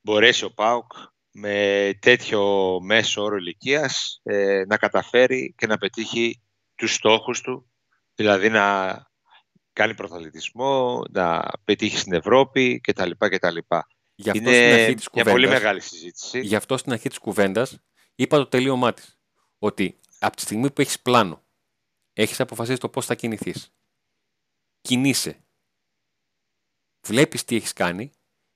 μπορέσει 0.00 0.44
ο 0.44 0.52
ΠΑΟΚ 0.52 0.92
με 1.30 1.90
τέτοιο 2.00 2.78
μέσο 2.82 3.22
όρο 3.22 3.36
ηλικίας 3.36 4.20
ε, 4.22 4.64
να 4.66 4.76
καταφέρει 4.76 5.54
και 5.56 5.66
να 5.66 5.78
πετύχει 5.78 6.42
τους 6.74 6.94
στόχους 6.94 7.40
του, 7.40 7.70
δηλαδή 8.14 8.48
να 8.48 8.96
κάνει 9.72 9.94
προθαλητισμό, 9.94 11.02
να 11.10 11.50
πετύχει 11.64 11.98
στην 11.98 12.12
Ευρώπη 12.12 12.80
κτλ. 12.80 13.10
κτλ. 13.18 13.56
Γι' 14.14 14.30
αυτό 14.30 14.42
είναι 14.42 14.52
στην 14.52 14.72
αρχή 14.72 14.94
της 14.94 15.08
μια 15.12 15.24
πολύ 15.24 15.48
μεγάλη 15.48 15.80
συζήτηση. 15.80 16.40
Γι' 16.40 16.56
αυτό 16.56 16.76
στην 16.76 16.92
αρχή 16.92 17.08
της 17.08 17.18
κουβέντας 17.18 17.78
είπα 18.14 18.36
το 18.36 18.46
τελείωμά 18.46 18.92
της. 18.92 19.18
Ότι 19.58 20.00
από 20.18 20.36
τη 20.36 20.42
στιγμή 20.42 20.70
που 20.70 20.80
έχεις 20.80 21.00
πλάνο, 21.00 21.44
έχεις 22.12 22.40
αποφασίσει 22.40 22.78
το 22.78 22.88
πώς 22.88 23.06
θα 23.06 23.14
κινηθείς, 23.14 23.74
κινείσαι, 24.80 25.43
βλέπεις 27.04 27.44
τι 27.44 27.56
έχεις 27.56 27.72
κάνει 27.72 28.12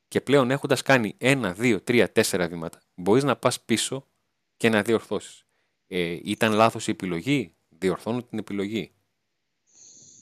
και 0.08 0.20
πλέον 0.20 0.50
έχοντας 0.50 0.82
κάνει 0.82 1.14
ένα, 1.18 1.52
δύο, 1.52 1.80
τρία, 1.80 2.12
τέσσερα 2.12 2.48
βήματα, 2.48 2.80
μπορείς 2.94 3.24
να 3.24 3.36
πας 3.36 3.60
πίσω 3.60 4.06
και 4.56 4.68
να 4.68 4.82
διορθώσεις. 4.82 5.46
Ε, 5.86 6.18
ήταν 6.24 6.52
λάθος 6.52 6.86
η 6.86 6.90
επιλογή, 6.90 7.54
διορθώνω 7.68 8.22
την 8.22 8.38
επιλογή. 8.38 8.92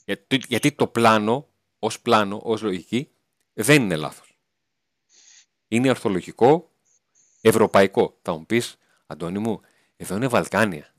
Γιατί, 0.04 0.40
γιατί 0.48 0.72
το 0.72 0.86
πλάνο, 0.86 1.48
ως 1.78 2.00
πλάνο, 2.00 2.40
ως 2.44 2.62
λογική, 2.62 3.10
δεν 3.52 3.82
είναι 3.82 3.96
λάθος. 3.96 4.38
Είναι 5.68 5.88
ορθολογικό, 5.88 6.72
ευρωπαϊκό. 7.40 8.18
Θα 8.22 8.32
μου 8.32 8.46
πεις, 8.46 8.76
Αντώνη 9.06 9.38
μου, 9.38 9.60
εδώ 9.96 10.16
είναι 10.16 10.28
Βαλκάνια. 10.28 10.94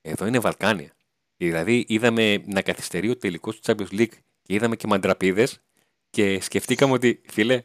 Εδώ 0.00 0.26
είναι 0.26 0.38
Βαλκάνια. 0.38 0.96
Δηλαδή 1.36 1.84
είδαμε 1.88 2.36
να 2.36 2.62
καθυστερεί 2.62 3.10
ο 3.10 3.16
τελικός 3.16 3.60
του 3.60 3.62
Champions 3.64 3.92
League 3.92 4.18
και 4.50 4.56
είδαμε 4.56 4.76
και 4.76 4.86
μαντραπίδες 4.86 5.60
και 6.10 6.40
σκεφτήκαμε 6.40 6.92
ότι 6.92 7.22
φίλε, 7.28 7.62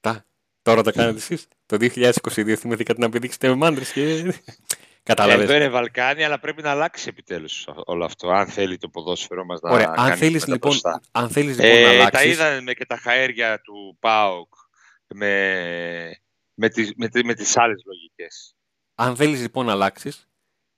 τα, 0.00 0.26
τώρα 0.62 0.82
τα 0.82 0.92
κάνετε 0.92 1.18
εσείς. 1.18 1.48
Το 1.66 1.76
2022 1.80 2.54
θυμηθήκατε 2.54 3.00
να 3.00 3.06
επιδείξετε 3.06 3.48
με 3.48 3.54
μάντρες 3.54 3.92
και. 3.92 4.34
Κατάλαβες. 5.02 5.44
Εδώ 5.44 5.54
είναι 5.54 5.68
Βαλκάνια, 5.68 6.26
αλλά 6.26 6.38
πρέπει 6.38 6.62
να 6.62 6.70
αλλάξει 6.70 7.08
επιτέλους 7.08 7.68
όλο 7.84 8.04
αυτό. 8.04 8.28
Αν 8.30 8.46
θέλει 8.46 8.76
το 8.78 8.88
ποδόσφαιρο 8.88 9.44
μας 9.44 9.60
να 9.60 9.70
Ωραία, 9.70 9.94
αν 9.96 10.16
θέλεις 10.16 10.46
λοιπόν, 10.46 10.76
αν 11.12 11.30
θέλεις, 11.30 11.56
λοιπόν 11.56 11.76
ε, 11.76 11.82
να 11.82 11.88
αλλάξει. 11.88 12.10
Τα 12.10 12.24
είδαμε 12.24 12.72
και 12.72 12.86
τα 12.86 12.96
χαέρια 12.96 13.60
του 13.60 13.96
ΠΑΟΚ 14.00 14.54
με, 15.06 16.20
με, 16.54 16.68
τις, 16.68 16.92
με, 16.96 17.08
με 17.24 17.34
τις 17.34 17.56
άλλες 17.56 17.82
λογικές. 17.84 18.56
Αν 18.94 19.16
θέλεις 19.16 19.40
λοιπόν 19.40 19.66
να 19.66 19.72
αλλάξεις, 19.72 20.28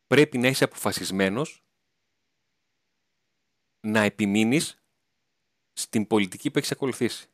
πρέπει 0.07 0.39
να 0.39 0.49
είσαι 0.49 0.65
αποφασισμένος 0.65 1.65
να 3.81 4.01
επιμείνεις 4.01 4.80
στην 5.81 6.07
πολιτική 6.07 6.51
που 6.51 6.59
έχεις 6.59 6.71
ακολουθήσει. 6.71 7.29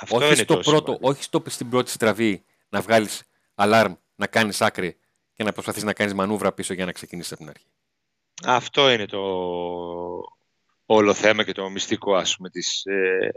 Αυτό 0.00 0.16
όχι, 0.16 0.26
είναι 0.26 0.34
στο 0.34 0.56
πρώτο, 0.56 0.98
όχι 1.00 1.22
στο, 1.22 1.42
στην 1.46 1.70
πρώτη 1.70 1.90
στραβή 1.90 2.44
να 2.68 2.80
βγάλεις 2.80 3.22
αλάρμ, 3.54 3.94
να 4.14 4.26
κάνεις 4.26 4.60
άκρη 4.60 4.98
και 5.32 5.44
να 5.44 5.52
προσπαθείς 5.52 5.82
να 5.82 5.92
κάνεις 5.92 6.14
μανούβρα 6.14 6.52
πίσω 6.52 6.74
για 6.74 6.84
να 6.84 6.92
ξεκινήσεις 6.92 7.32
από 7.32 7.40
την 7.40 7.50
αρχή. 7.50 7.66
Αυτό 8.44 8.90
είναι 8.90 9.06
το 9.06 9.20
όλο 10.86 11.14
θέμα 11.14 11.44
και 11.44 11.52
το 11.52 11.70
μυστικό 11.70 12.14
ας 12.14 12.36
πούμε 12.36 12.50
της 12.50 12.84
ε, 12.84 13.30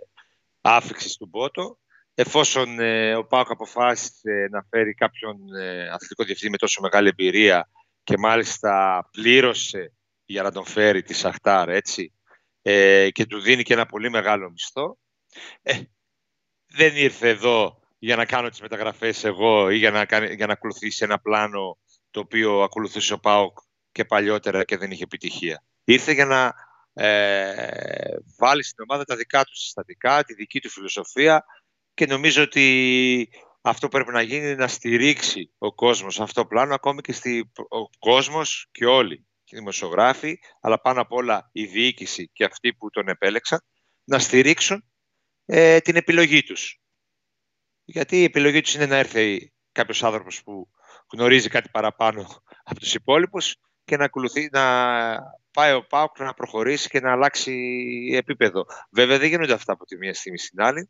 άφηξης 0.62 1.18
του 1.18 1.28
Μπότο. 1.28 1.78
Εφόσον 2.14 2.80
ε, 2.80 3.16
ο 3.16 3.26
Πάοκ 3.26 3.52
αποφάσισε 3.52 4.48
να 4.52 4.66
φέρει 4.70 4.94
κάποιον 4.94 5.56
ε, 5.56 5.90
αθλητικό 5.90 6.24
διευθυντή 6.24 6.52
με 6.52 6.58
τόσο 6.58 6.82
μεγάλη 6.82 7.08
εμπειρία 7.08 7.70
και 8.04 8.18
μάλιστα 8.18 9.04
πλήρωσε 9.12 9.94
για 10.26 10.44
να 10.44 10.52
τον 10.52 10.66
φέρει 10.66 11.04
τη 11.04 11.14
Σαχτάρ, 11.14 11.70
έτσι, 11.70 12.14
ε, 12.62 13.10
και 13.12 13.26
του 13.26 13.40
δίνει 13.40 13.64
και 13.64 13.74
ένα 13.74 13.86
πολύ 13.86 14.10
μεγάλο 14.10 14.50
μισθό, 14.50 14.98
ε, 15.62 15.82
δεν 16.68 16.96
ήρθε 16.96 17.30
εδώ 17.30 17.80
για 18.00 18.16
να 18.16 18.26
κάνω 18.26 18.50
τις 18.50 18.62
μεταγραφές 18.62 19.24
εγώ 19.24 19.70
ή 19.70 19.78
για 19.78 19.92
να, 19.92 20.06
κάνει, 20.06 20.36
για 20.36 20.46
να 20.46 20.54
ακολουθήσει 20.54 21.04
ένα 21.04 21.20
πλάνο 21.20 21.78
το 22.12 22.20
οποίο 22.20 22.62
ακολουθούσε 22.62 23.14
ο 23.14 23.20
ΠΑΟΚ 23.20 23.58
και 23.92 24.06
παλιότερα 24.06 24.64
και 24.64 24.78
δεν 24.78 24.92
είχε 24.92 25.04
επιτυχία. 25.04 25.64
Ήρθε 25.84 26.12
για 26.12 26.26
να 26.26 26.54
ε, 26.94 28.16
βάλει 28.38 28.64
στην 28.64 28.84
ομάδα 28.88 29.04
τα 29.04 29.16
δικά 29.16 29.44
του 29.44 29.56
συστατικά, 29.56 30.24
τη 30.24 30.34
δική 30.34 30.60
του 30.60 30.70
φιλοσοφία 30.70 31.46
και 31.94 32.06
νομίζω 32.06 32.44
ότι 32.44 33.30
αυτό 33.62 33.88
που 33.88 33.92
πρέπει 33.92 34.12
να 34.12 34.22
γίνει 34.22 34.46
είναι 34.46 34.56
να 34.56 34.68
στηρίξει 34.68 35.52
ο 35.58 35.74
κόσμος 35.74 36.20
αυτό 36.20 36.42
το 36.42 36.48
πλάνο, 36.48 36.74
ακόμη 36.74 37.02
και 37.02 37.12
στη, 37.12 37.52
ο 37.70 37.90
κόσμος 38.00 38.68
και 38.72 38.86
όλοι, 38.86 39.28
οι 39.52 39.56
δημοσιογράφοι, 39.56 40.40
αλλά 40.62 40.82
πάνω 40.82 41.02
απ' 41.02 41.12
όλα 41.12 41.50
η 41.52 41.66
διοίκηση 41.66 42.30
και 42.34 42.44
αυτοί 42.44 42.74
που 42.74 42.90
τον 42.90 43.08
επέλεξαν, 43.08 43.60
να 44.04 44.20
στηρίξουν 44.20 44.84
ε, 45.46 45.80
την 45.80 45.96
επιλογή 45.96 46.44
τους. 46.44 46.82
Γιατί 47.84 48.20
η 48.20 48.24
επιλογή 48.24 48.62
τους 48.62 48.76
είναι 48.76 48.86
να 48.86 48.96
έρθει 48.96 49.54
κάποιος 49.72 50.04
άνθρωπος 50.04 50.44
που 50.44 50.70
γνωρίζει 51.12 51.50
κάτι 51.50 51.70
παραπάνω 51.70 52.44
από 52.64 52.80
τους 52.80 52.94
υπόλοιπους 52.94 53.56
και 53.84 53.98
να, 53.98 54.06
ακολουθεί, 54.06 54.50
να 54.52 54.64
πάει 55.52 55.74
ο 55.74 55.86
ΠΑΟΚ 55.88 56.20
να 56.20 56.34
προχωρήσει 56.34 56.90
και 56.90 57.00
να 57.00 57.12
αλλάξει 57.12 57.54
επίπεδο. 58.14 58.66
Βέβαια 58.92 59.18
δεν 59.18 59.28
γίνονται 59.28 59.54
αυτά 59.54 59.74
από 59.74 59.86
τη 59.86 59.98
μία 59.98 60.14
στιγμή 60.14 60.38
στην 60.38 60.62
άλλη. 60.62 60.90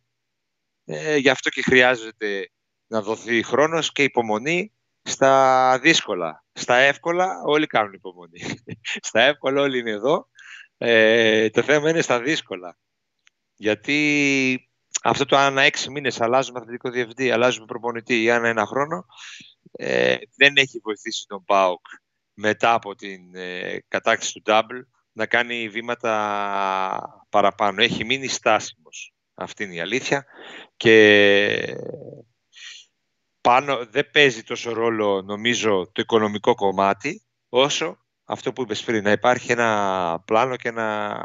Ε, 0.86 1.16
γι' 1.16 1.30
αυτό 1.30 1.50
και 1.50 1.62
χρειάζεται 1.62 2.52
να 2.88 3.02
δοθεί 3.02 3.44
χρόνος 3.44 3.92
και 3.92 4.04
υπομονή 4.04 4.74
στα 5.04 5.80
δύσκολα. 5.82 6.44
Στα 6.54 6.76
εύκολα 6.76 7.42
όλοι 7.46 7.68
κάνουν 7.68 7.94
υπομονή. 7.94 8.42
στα 9.10 9.22
εύκολα 9.22 9.62
όλοι 9.62 9.80
είναι 9.80 9.92
εδώ. 9.92 10.28
Ε, 10.78 11.50
το 11.50 11.62
θέμα 11.62 11.90
είναι 11.90 12.02
στα 12.02 12.22
δύσκολα. 12.22 12.78
Γιατί 13.56 14.70
αυτό 15.04 15.26
το 15.26 15.38
αν 15.38 15.58
έξι 15.58 15.92
μήνες 15.92 16.22
αλλάζουμε 16.22 16.60
αθλητικό 16.60 16.90
διευθυντή, 16.90 17.32
αλλάζουμε 17.32 17.66
προπονητή 17.66 18.24
ή 18.24 18.32
αν 18.32 18.46
ένα 18.46 18.66
χρόνο, 18.66 19.06
ε, 19.72 20.16
δεν 20.36 20.54
έχει 20.56 20.80
βοηθήσει 20.84 21.26
τον 21.28 21.44
ΠΑΟΚ 21.44 21.86
μετά 22.34 22.74
από 22.74 22.96
την 22.96 23.36
ε, 23.36 23.84
κατάκτηση 23.88 24.34
του 24.34 24.42
Double 24.46 24.82
να 25.12 25.26
κάνει 25.26 25.70
βήματα 25.70 27.26
παραπάνω. 27.30 27.84
Έχει 27.84 28.06
μείνει 28.06 28.28
στάσιμος. 28.28 29.14
Αυτή 29.34 29.64
είναι 29.64 29.74
η 29.74 29.80
αλήθεια. 29.80 30.26
Και 30.78 31.78
πάνω 33.42 33.86
δεν 33.90 34.12
παίζει 34.12 34.44
τόσο 34.44 34.74
ρόλο, 34.74 35.22
νομίζω, 35.22 35.92
το 35.92 36.02
οικονομικό 36.02 36.56
κομμάτι, 36.56 37.24
όσο 37.50 37.98
αυτό 38.26 38.54
που 38.54 38.62
είπες 38.62 38.84
πριν, 38.84 39.04
να 39.04 39.12
υπάρχει 39.12 39.52
ένα 39.52 40.22
πλάνο 40.26 40.56
και 40.56 40.68
ένα 40.68 41.18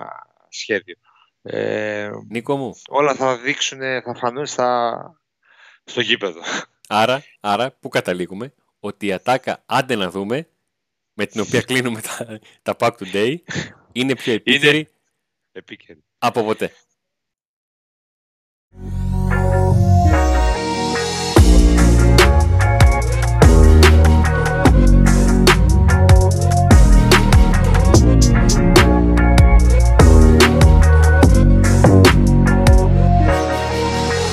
σχέδιο. 0.48 0.94
Ε, 1.42 2.10
Νίκο 2.28 2.56
μου. 2.56 2.74
Όλα 2.88 3.14
θα 3.14 3.36
δείξουν, 3.38 3.78
θα 3.78 4.14
φανούν 4.14 4.46
στα, 4.46 5.20
στο 5.84 6.00
γήπεδο. 6.00 6.40
Άρα, 6.88 7.22
άρα, 7.40 7.72
πού 7.72 7.88
καταλήγουμε, 7.88 8.54
ότι 8.80 9.06
η 9.06 9.12
ατάκα 9.12 9.62
άντε 9.66 9.94
να 9.94 10.10
δούμε 10.10 10.48
με 11.12 11.26
την 11.26 11.40
οποία 11.40 11.60
κλείνουμε 11.68 12.00
τα, 12.00 12.38
τα 12.62 12.76
Pack 12.78 12.92
Today 12.98 13.36
είναι 13.92 14.14
πιο 14.14 14.32
επίκαιρη 14.32 14.88
Επίκαιρη. 15.52 16.04
από 16.18 16.44
ποτέ. 16.44 16.72